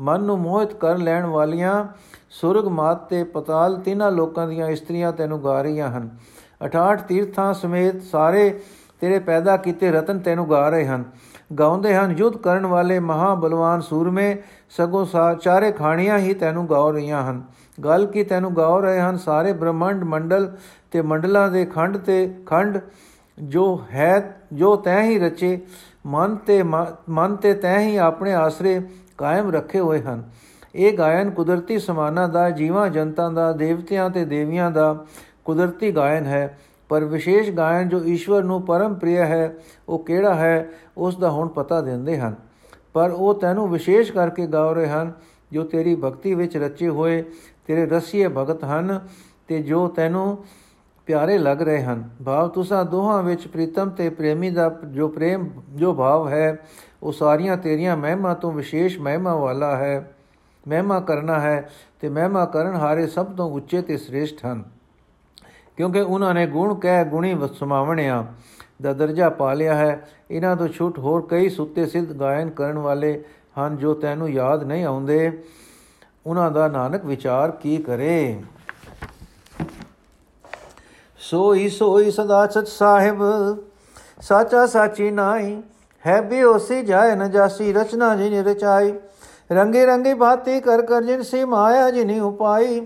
ਮਨ 0.00 0.22
ਨੂੰ 0.22 0.38
ਮੋਹਿਤ 0.38 0.72
ਕਰ 0.74 0.98
ਲੈਣ 0.98 1.26
ਵਾਲੀਆਂ 1.26 1.84
ਸੁਰਗ 2.30 2.68
ਮਾਤ 2.68 3.08
ਤੇ 3.08 3.22
ਪਤਾਲ 3.24 3.76
ਤਿੰਨਾਂ 3.76 4.10
ਲੋਕਾਂ 4.10 4.46
ਦੀਆਂ 4.48 4.68
ਇਸਤਰੀਆਂ 4.68 5.12
ਤੈਨੂੰ 5.12 5.42
ਗਾ 5.44 5.60
ਰਹੀਆਂ 5.62 5.90
ਹਨ। 5.90 6.08
68 6.64 7.02
ਤੀਰਥਾਂ 7.08 7.52
ਸਮੇਤ 7.54 8.02
ਸਾਰੇ 8.02 8.48
ਤੇਰੇ 9.00 9.18
ਪੈਦਾ 9.18 9.56
ਕੀਤੇ 9.56 9.90
ਰਤਨ 9.92 10.18
ਤੈਨੂੰ 10.18 10.50
ਗਾ 10.50 10.68
ਰਹੇ 10.68 10.86
ਹਨ। 10.86 11.04
ਗਾਉਂਦੇ 11.58 11.94
ਹਨ 11.94 12.14
ਯੁੱਧ 12.18 12.36
ਕਰਨ 12.36 12.66
ਵਾਲੇ 12.66 12.98
ਮਹਾ 12.98 13.34
ਬਲਵਾਨ 13.34 13.80
ਸੂਰਮੇ, 13.80 14.36
ਸਗੋਂ 14.70 15.06
ਚਾਰੇ 15.42 15.72
ਖਾਣੀਆਂ 15.72 16.18
ਹੀ 16.18 16.34
ਤੈਨੂੰ 16.34 16.68
ਗਾ 16.70 16.90
ਰਹੀਆਂ 16.90 17.22
ਹਨ। 17.30 17.42
ਗੱਲ 17.84 18.06
ਕੀ 18.06 18.24
ਤੈਨੂੰ 18.24 18.56
ਗਾ 18.56 18.78
ਰਹੇ 18.80 19.00
ਹਨ? 19.00 19.16
ਸਾਰੇ 19.16 19.52
ਬ੍ਰਹਮੰਡ 19.52 20.04
ਮੰਡਲ 20.04 20.50
ਤੇ 20.90 21.02
ਮੰਡਲਾਂ 21.02 21.50
ਦੇ 21.50 21.64
ਖੰਡ 21.66 21.96
ਤੇ 21.96 22.34
ਖੰਡ 22.46 22.78
ਜੋ 23.42 23.80
ਹੈ, 23.92 24.36
ਜੋ 24.52 24.76
ਤੈ 24.76 25.02
ਹੀ 25.02 25.18
ਰਚੇ, 25.18 25.60
ਮਨ 26.06 26.36
ਤੇ 26.36 26.62
ਮਨ 27.08 27.36
ਤੇ 27.36 27.54
ਤੈ 27.54 27.78
ਹੀ 27.78 27.96
ਆਪਣੇ 27.96 28.32
ਆਸਰੇ 28.32 28.80
ਕਾਇਮ 29.18 29.50
ਰੱਖੇ 29.50 29.80
ਹੋਏ 29.80 30.00
ਹਨ। 30.00 30.30
ਇਹ 30.74 30.98
ਗਾਇਨ 30.98 31.30
ਕੁਦਰਤੀ 31.30 31.78
ਸਮਾਨਾ 31.78 32.26
ਦਾ, 32.26 32.50
ਜੀਵਾਂ 32.50 32.88
ਜਨਤਾ 32.88 33.28
ਦਾ, 33.28 33.52
ਦੇਵਤਿਆਂ 33.52 34.10
ਤੇ 34.10 34.24
ਦੇਵੀਆਂ 34.24 34.70
ਦਾ 34.70 35.04
ਕੁਦਰਤੀ 35.44 35.96
ਗਾਇਨ 35.96 36.26
ਹੈ। 36.26 36.58
ਪਰ 36.88 37.04
ਵਿਸ਼ੇਸ਼ 37.04 37.50
ਗਾਇਨ 37.50 37.88
ਜੋ 37.88 38.04
ਈਸ਼ਵਰ 38.04 38.42
ਨੂੰ 38.42 38.62
ਪਰਮ 38.62 38.94
ਪ੍ਰਿਯ 38.94 39.18
ਹੈ, 39.18 39.54
ਉਹ 39.88 39.98
ਕਿਹੜਾ 39.98 40.34
ਹੈ, 40.34 40.68
ਉਸ 40.98 41.16
ਦਾ 41.16 41.30
ਹੁਣ 41.30 41.48
ਪਤਾ 41.48 41.80
ਦਿੰਦੇ 41.80 42.18
ਹਨ। 42.18 42.34
ਪਰ 42.92 43.10
ਉਹ 43.10 43.34
ਤੈਨੂੰ 43.34 43.70
ਵਿਸ਼ੇਸ਼ 43.70 44.12
ਕਰਕੇ 44.12 44.46
ਗਾ 44.46 44.72
ਰਹੇ 44.72 44.88
ਹਨ, 44.88 45.12
ਜੋ 45.52 45.64
ਤੇਰੀ 45.64 45.94
ਭਗਤੀ 45.94 46.34
ਵਿੱਚ 46.34 46.56
ਰਚੇ 46.56 46.88
ਹੋਏ, 46.88 47.24
ਤੇਰੇ 47.66 47.86
ਰਸੀਏ 47.86 48.28
ਭਗਤ 48.28 48.64
ਹਨ, 48.64 49.00
ਤੇ 49.48 49.62
ਜੋ 49.62 49.88
ਤੈਨੂੰ 49.88 50.44
ਪਿਆਰੇ 51.06 51.38
ਲੱਗ 51.38 51.62
ਰਹੇ 51.62 51.82
ਹਨ। 51.82 52.10
ਭਾਵ 52.24 52.48
ਤੁਸਾਂ 52.48 52.84
ਦੋਹਾਂ 52.84 53.22
ਵਿੱਚ 53.22 53.48
ਪ੍ਰੀਤਮ 53.48 53.90
ਤੇ 53.90 54.10
ਪ੍ਰੇਮੀ 54.10 54.50
ਦਾ 54.50 54.80
ਜੋ 54.86 55.08
ਪ੍ਰੇਮ, 55.08 55.48
ਜੋ 55.74 55.94
ਭਾਵ 55.94 56.28
ਹੈ, 56.28 56.58
ਉਹ 57.02 57.12
ਸਾਰੀਆਂ 57.12 57.56
ਤੇਰੀਆਂ 57.56 57.96
ਮਹਿਮਾ 57.96 58.34
ਤੋਂ 58.34 58.52
ਵਿਸ਼ੇਸ਼ 58.52 59.00
ਮਹਿਮਾ 59.00 59.36
ਵਾਲਾ 59.36 59.76
ਹੈ। 59.76 60.14
ਮਹਿਮਾ 60.68 61.00
ਕਰਨਾ 61.00 61.40
ਹੈ 61.40 61.70
ਤੇ 62.00 62.08
ਮਹਿਮਾ 62.08 62.44
ਕਰਨ 62.44 62.74
ਹਾਰੇ 62.74 63.06
ਸਭ 63.06 63.26
ਤੋਂ 63.26 63.50
ਉੱਚੇ 63.50 63.82
ਤੇ 63.82 63.96
ਸ੍ਰੇਸ਼ਟ 63.96 64.46
ਹਨ। 64.46 64.64
ਕਿਉਂਕਿ 65.76 66.00
ਉਹਨਾਂ 66.00 66.34
ਨੇ 66.34 66.46
ਗੁਣ 66.46 66.74
ਕਹਿ 66.74 67.04
ਗੁਣੀ 67.04 67.34
ਵਸਮਾਵਣਿਆ 67.34 68.26
ਦਾ 68.82 68.92
ਦਰਜਾ 68.92 69.28
ਪਾ 69.28 69.54
ਲਿਆ 69.54 69.74
ਹੈ। 69.74 70.08
ਇਹਨਾਂ 70.30 70.56
ਤੋਂ 70.56 70.68
ਛੁੱਟ 70.68 70.98
ਹੋਰ 70.98 71.26
ਕਈ 71.28 71.48
ਸੁੱਤੇ 71.48 71.86
ਸਿੱਧ 71.86 72.12
ਗਾਇਨ 72.12 72.50
ਕਰਨ 72.50 72.78
ਵਾਲੇ 72.78 73.24
ਹਨ 73.60 73.76
ਜੋ 73.76 73.94
ਤੈਨੂੰ 73.94 74.30
ਯਾਦ 74.30 74.64
ਨਹੀਂ 74.64 74.84
ਆਉਂਦੇ। 74.84 75.42
ਉਹਨਾਂ 76.26 76.50
ਦਾ 76.50 76.68
ਨਾਨਕ 76.68 77.04
ਵਿਚਾਰ 77.04 77.50
ਕੀ 77.50 77.76
ਕਰੇ? 77.76 78.42
ਸੋਈ 81.22 81.68
ਸੋਈ 81.68 82.10
ਸਦਾ 82.10 82.46
ਸਚ 82.46 82.68
ਸਾਹਿਬ, 82.68 83.22
ਸਾਚਾ 84.20 84.66
ਸਾਚੀ 84.66 85.10
ਨਾਈ 85.10 85.62
ਹੈ 86.06 86.20
ਬਿਓਸੀ 86.20 86.82
ਜਾਏ 86.82 87.14
ਨ 87.14 87.30
ਜਾਸੀ, 87.30 87.72
ਰਚਨਾ 87.72 88.14
ਜਿਨ 88.16 88.44
ਰਚਾਈ। 88.44 88.92
ਰੰਗੇ 89.52 89.84
ਰੰਗੇ 89.86 90.14
ਬਾਤੀ 90.14 90.60
ਕਰ 90.60 90.82
ਕਰ 90.82 91.02
ਜਿਨ 91.02 91.22
ਸੀ 91.22 91.44
ਮਾਇਆ 91.44 91.90
ਜਿਨੀ 91.90 92.18
ਉਪਾਈ। 92.20 92.80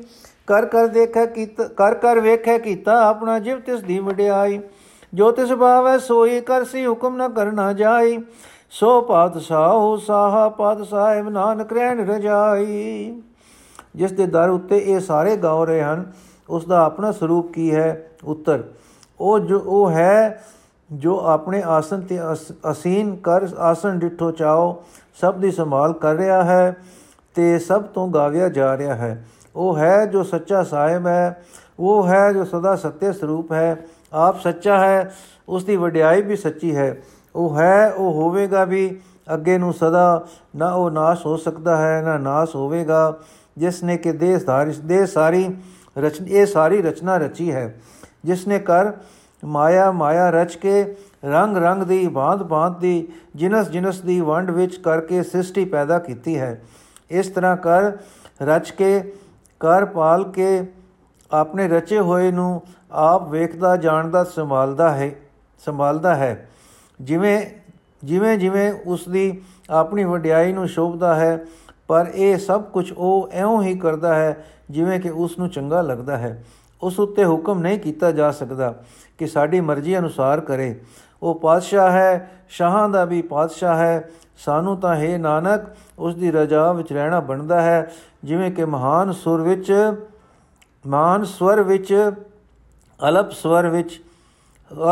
ਕਰ 0.46 0.66
ਕਰ 0.66 0.86
ਦੇਖੈ 0.86 1.24
ਕੀਤਾ, 1.26 1.64
ਕਰ 1.64 1.94
ਕਰ 1.94 2.20
ਵੇਖੈ 2.20 2.58
ਕੀਤਾ 2.58 3.00
ਆਪਣਾ 3.06 3.38
ਜਿਵ 3.38 3.60
ਤਿਸ 3.60 3.80
ਦੀ 3.80 3.98
ਵਡਿਆਈ। 3.98 4.60
ਜੋ 5.14 5.30
ਤਿਸ 5.32 5.52
ਭਾਵੈ 5.52 5.98
ਸੋਈ 5.98 6.40
ਕਰਸੀ 6.40 6.86
ਹੁਕਮ 6.86 7.16
ਨ 7.16 7.28
ਕਰਨਾ 7.28 7.72
ਜਾਈ। 7.72 8.18
ਸੋ 8.70 9.00
ਪਾਤਸ਼ਾਹ 9.00 9.96
ਸਾਹਾ, 9.96 10.48
ਪਾਤ 10.48 10.82
ਸਾਹਿਬ 10.82 11.28
ਨਾਨਕ 11.28 11.72
ਰਹਿਣ 11.72 12.06
ਰਜਾਈ। 12.06 13.22
ਜਿਸ 13.96 14.12
ਦੇ 14.12 14.26
ਦਰ 14.26 14.48
ਉੱਤੇ 14.48 14.78
ਇਹ 14.78 15.00
ਸਾਰੇ 15.00 15.36
ਗਾਉ 15.36 15.64
ਰਹੇ 15.64 15.82
ਹਨ, 15.82 16.12
ਉਸ 16.50 16.66
ਦਾ 16.66 16.84
ਆਪਣਾ 16.84 17.12
ਸਰੂਪ 17.12 17.52
ਕੀ 17.52 17.74
ਹੈ? 17.74 18.10
ਉੱਤਰ। 18.26 18.64
ਉਹ 19.20 19.38
ਜੋ 19.38 19.58
ਉਹ 19.58 19.90
ਹੈ 19.90 20.44
ਜੋ 20.92 21.18
ਆਪਣੇ 21.20 21.62
ਆਸਨ 21.66 22.00
ਤੇ 22.00 22.18
ਅਸੀਨ 22.70 23.16
ਕਰ 23.16 23.46
ਆਸਨ 23.58 23.98
ਡਿਠੋ 23.98 24.30
ਚਾਓ, 24.30 24.82
ਸਭ 25.20 25.34
ਦੀ 25.34 25.50
ਸੰਭਾਲ 25.50 25.92
ਕਰ 25.92 26.14
ਰਿਹਾ 26.14 26.44
ਹੈ 26.44 26.76
ਤੇ 27.34 27.58
ਸਭ 27.58 27.82
ਤੋਂ 27.82 28.08
ਗਾਵਿਆ 28.08 28.48
ਜਾ 28.48 28.76
ਰਿਹਾ 28.76 28.94
ਹੈ। 28.94 29.26
ਉਹ 29.56 29.76
ਹੈ 29.78 30.06
ਜੋ 30.06 30.22
ਸੱਚਾ 30.22 30.62
ਸਾਹਿਬ 30.62 31.06
ਹੈ, 31.06 31.44
ਉਹ 31.78 32.06
ਹੈ 32.06 32.32
ਜੋ 32.32 32.44
ਸਦਾ 32.44 32.76
ਸत्य 32.76 33.12
ਸਰੂਪ 33.12 33.52
ਹੈ, 33.52 33.76
ਆਪ 34.12 34.40
ਸੱਚਾ 34.40 34.78
ਹੈ 34.78 35.14
ਉਸ 35.48 35.64
ਦੀ 35.64 35.76
ਵਡਿਆਈ 35.76 36.22
ਵੀ 36.22 36.36
ਸੱਚੀ 36.36 36.76
ਹੈ। 36.76 36.96
ਉਹ 37.34 37.58
ਹੈ, 37.58 37.92
ਉਹ 37.92 38.12
ਹੋਵੇਗਾ 38.12 38.64
ਵੀ 38.64 39.00
ਅੱਗੇ 39.34 39.58
ਨੂੰ 39.58 39.72
ਸਦਾ, 39.72 40.26
ਨਾ 40.56 40.72
ਉਹ 40.72 40.90
ਨਾਸ਼ 40.90 41.26
ਹੋ 41.26 41.36
ਸਕਦਾ 41.36 41.76
ਹੈ, 41.76 42.02
ਨਾ 42.02 42.18
ਨਾਸ਼ 42.18 42.56
ਹੋਵੇਗਾ। 42.56 43.18
ਜਿਸ 43.58 43.82
ਨੇ 43.82 43.96
ਕਿ 43.96 44.12
ਦੇਹ 44.12 44.38
ਸਾਰੀ 44.38 44.72
ਦੇ 44.84 45.06
ਸਾਰੀ 45.06 45.56
ਰਚ 45.98 46.20
ਇਹ 46.28 46.46
ਸਾਰੀ 46.46 46.82
ਰਚਨਾ 46.82 47.16
ਰਚੀ 47.16 47.52
ਹੈ। 47.52 47.80
ਜਿਸ 48.24 48.46
ਨੇ 48.48 48.58
ਕਰ 48.58 48.92
ਮਾਇਆ 49.44 49.90
ਮਾਇਆ 49.92 50.30
ਰਚ 50.30 50.54
ਕੇ 50.56 50.82
ਰੰਗ 51.24 51.56
ਰੰਗ 51.56 51.82
ਦੀ 51.82 52.06
ਬਾਤ 52.08 52.42
ਬਾਤ 52.42 52.78
ਦੀ 52.78 53.08
ਜਿਨਸ 53.36 53.68
ਜਿਨਸ 53.68 54.00
ਦੀ 54.00 54.20
ਵੰਡ 54.20 54.50
ਵਿੱਚ 54.50 54.76
ਕਰਕੇ 54.76 55.22
ਸ੍ਰਿਸ਼ਟੀ 55.22 55.64
ਪੈਦਾ 55.64 55.98
ਕੀਤੀ 55.98 56.38
ਹੈ। 56.38 56.60
ਇਸ 57.10 57.28
ਤਰ੍ਹਾਂ 57.28 57.56
ਕਰ 57.56 57.92
ਰਚ 58.42 58.70
ਕੇ 58.70 59.00
ਕਰ 59.60 59.84
ਪਾਲ 59.84 60.24
ਕੇ 60.24 60.48
ਆਪਣੇ 61.30 61.68
ਰਚੇ 61.68 61.98
ਹੋਏ 62.00 62.30
ਨੂੰ 62.30 62.62
ਆਪ 62.90 63.28
ਵੇਖਦਾ, 63.28 63.76
ਜਾਣਦਾ, 63.76 64.24
ਸੰਭਾਲਦਾ 64.24 64.90
ਹੈ 64.90 65.10
ਸੰਭਾਲਦਾ 65.66 66.14
ਹੈ। 66.14 66.48
ਜਿਵੇਂ 67.00 67.40
ਜਿਵੇਂ 68.04 68.36
ਜਿਵੇਂ 68.38 68.72
ਉਸ 68.86 69.08
ਦੀ 69.08 69.42
ਆਪਣੀ 69.70 70.04
ਵਡਿਆਈ 70.04 70.52
ਨੂੰ 70.52 70.68
ਸ਼ੋਭਦਾ 70.68 71.14
ਹੈ, 71.14 71.44
ਪਰ 71.88 72.10
ਇਹ 72.14 72.36
ਸਭ 72.38 72.62
ਕੁਝ 72.62 72.92
ਉਹ 72.92 73.28
ਐਉਂ 73.32 73.62
ਹੀ 73.62 73.78
ਕਰਦਾ 73.78 74.14
ਹੈ 74.14 74.44
ਜਿਵੇਂ 74.70 75.00
ਕਿ 75.00 75.10
ਉਸ 75.10 75.38
ਨੂੰ 75.38 75.48
ਚੰਗਾ 75.48 75.80
ਲੱਗਦਾ 75.82 76.16
ਹੈ। 76.16 76.44
ਉਸ 76.82 77.00
ਉੱਤੇ 77.00 77.24
ਹੁਕਮ 77.24 77.58
ਨਹੀਂ 77.58 77.78
ਕੀਤਾ 77.78 78.12
ਜਾ 78.12 78.30
ਸਕਦਾ 78.30 78.74
ਕਿ 79.18 79.26
ਸਾਡੀ 79.26 79.60
ਮਰਜ਼ੀ 79.60 79.98
ਅਨੁਸਾਰ 79.98 80.40
ਕਰੇ। 80.40 80.80
ਉਹ 81.22 81.40
ਪਾਤਸ਼ਾਹ 81.40 81.90
ਹੈ, 81.90 82.30
ਸ਼ਾਹਾਂ 82.48 82.88
ਦਾ 82.88 83.04
ਵੀ 83.04 83.22
ਪਾਤਸ਼ਾਹ 83.22 83.78
ਹੈ। 83.78 84.10
ਸਾਨੂੰ 84.36 84.76
ਤਾਂ 84.76 84.96
ਹੈ 84.96 85.18
ਨਾਨਕ, 85.18 85.62
ਉਸ 85.98 86.14
ਦੀ 86.14 86.30
ਰਜਾ 86.30 86.72
ਵਿੱਚ 86.72 86.92
ਰਹਿਣਾ 86.92 87.20
ਬਣਦਾ 87.20 87.60
ਹੈ। 87.60 87.92
ਜਿਵੇਂ 88.24 88.50
ਕਿ 88.50 88.64
ਮਹਾਨ 88.64 89.12
ਸੁਰ 89.12 89.40
ਵਿੱਚ, 89.40 89.94
ਮਹਾਨ 90.86 91.24
ਸਵਰ 91.24 91.62
ਵਿੱਚ, 91.62 92.12
ਅਲਪ 93.08 93.30
ਸਵਰ 93.30 93.68
ਵਿੱਚ, 93.68 94.02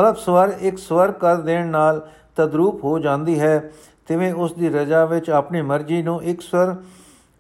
ਅਲਪ 0.01 0.17
ਸਵਰ 0.17 0.53
ਇੱਕ 0.61 0.79
ਸਵਰ 0.79 1.13
ਕਰ 1.13 1.37
ਦੇਣ 1.37 1.67
ਨਾਲ 1.67 2.09
ਤਦਰੂਪ 2.37 2.85
ਹੋ 2.85 2.99
ਜਾਂਦੀ 2.99 3.41
ਹੈ। 3.41 3.71
ਤਿਵੇਂ 4.07 4.35
ਉਸ 4.35 4.53
ਦੀ 4.53 4.69
ਰਜਾ 4.69 5.05
ਵਿੱਚ 5.05 5.31
ਆਪਣੀ 5.31 5.63
ਮਰਜ਼ੀ 5.63 6.03
ਨੂੰ 6.03 6.23
ਇੱਕ 6.23 6.41
ਸਵਰ 6.41 6.77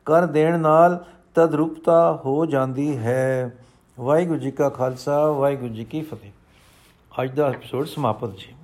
ਕਰ 0.04 0.26
ਦੇਣ 0.26 0.58
ਨਾਲ 0.58 1.04
ਤਦਰੂਪਤਾ 1.34 2.20
ਹੋ 2.24 2.46
ਜਾਂਦੀ 2.46 2.98
ਹੈ। 2.98 3.58
ਵਾਹਿਗੁਰੂ 4.00 4.38
ਜੀ 4.38 4.50
ਕਾ 4.50 4.68
ਖਾਲਸਾ 4.68 5.26
ਵਾਹਿਗੁਰੂ 5.30 5.74
ਜੀ 5.74 5.84
ਕੀ 5.84 6.00
ਫਤਿਹ। 6.02 6.30
ਅੱਜ 7.22 7.34
ਦਾ 7.34 7.48
ਐਪੀਸੋਡ 7.48 7.86
ਸਮਾਪਤ 7.86 8.30
ਜੀ। 8.36 8.54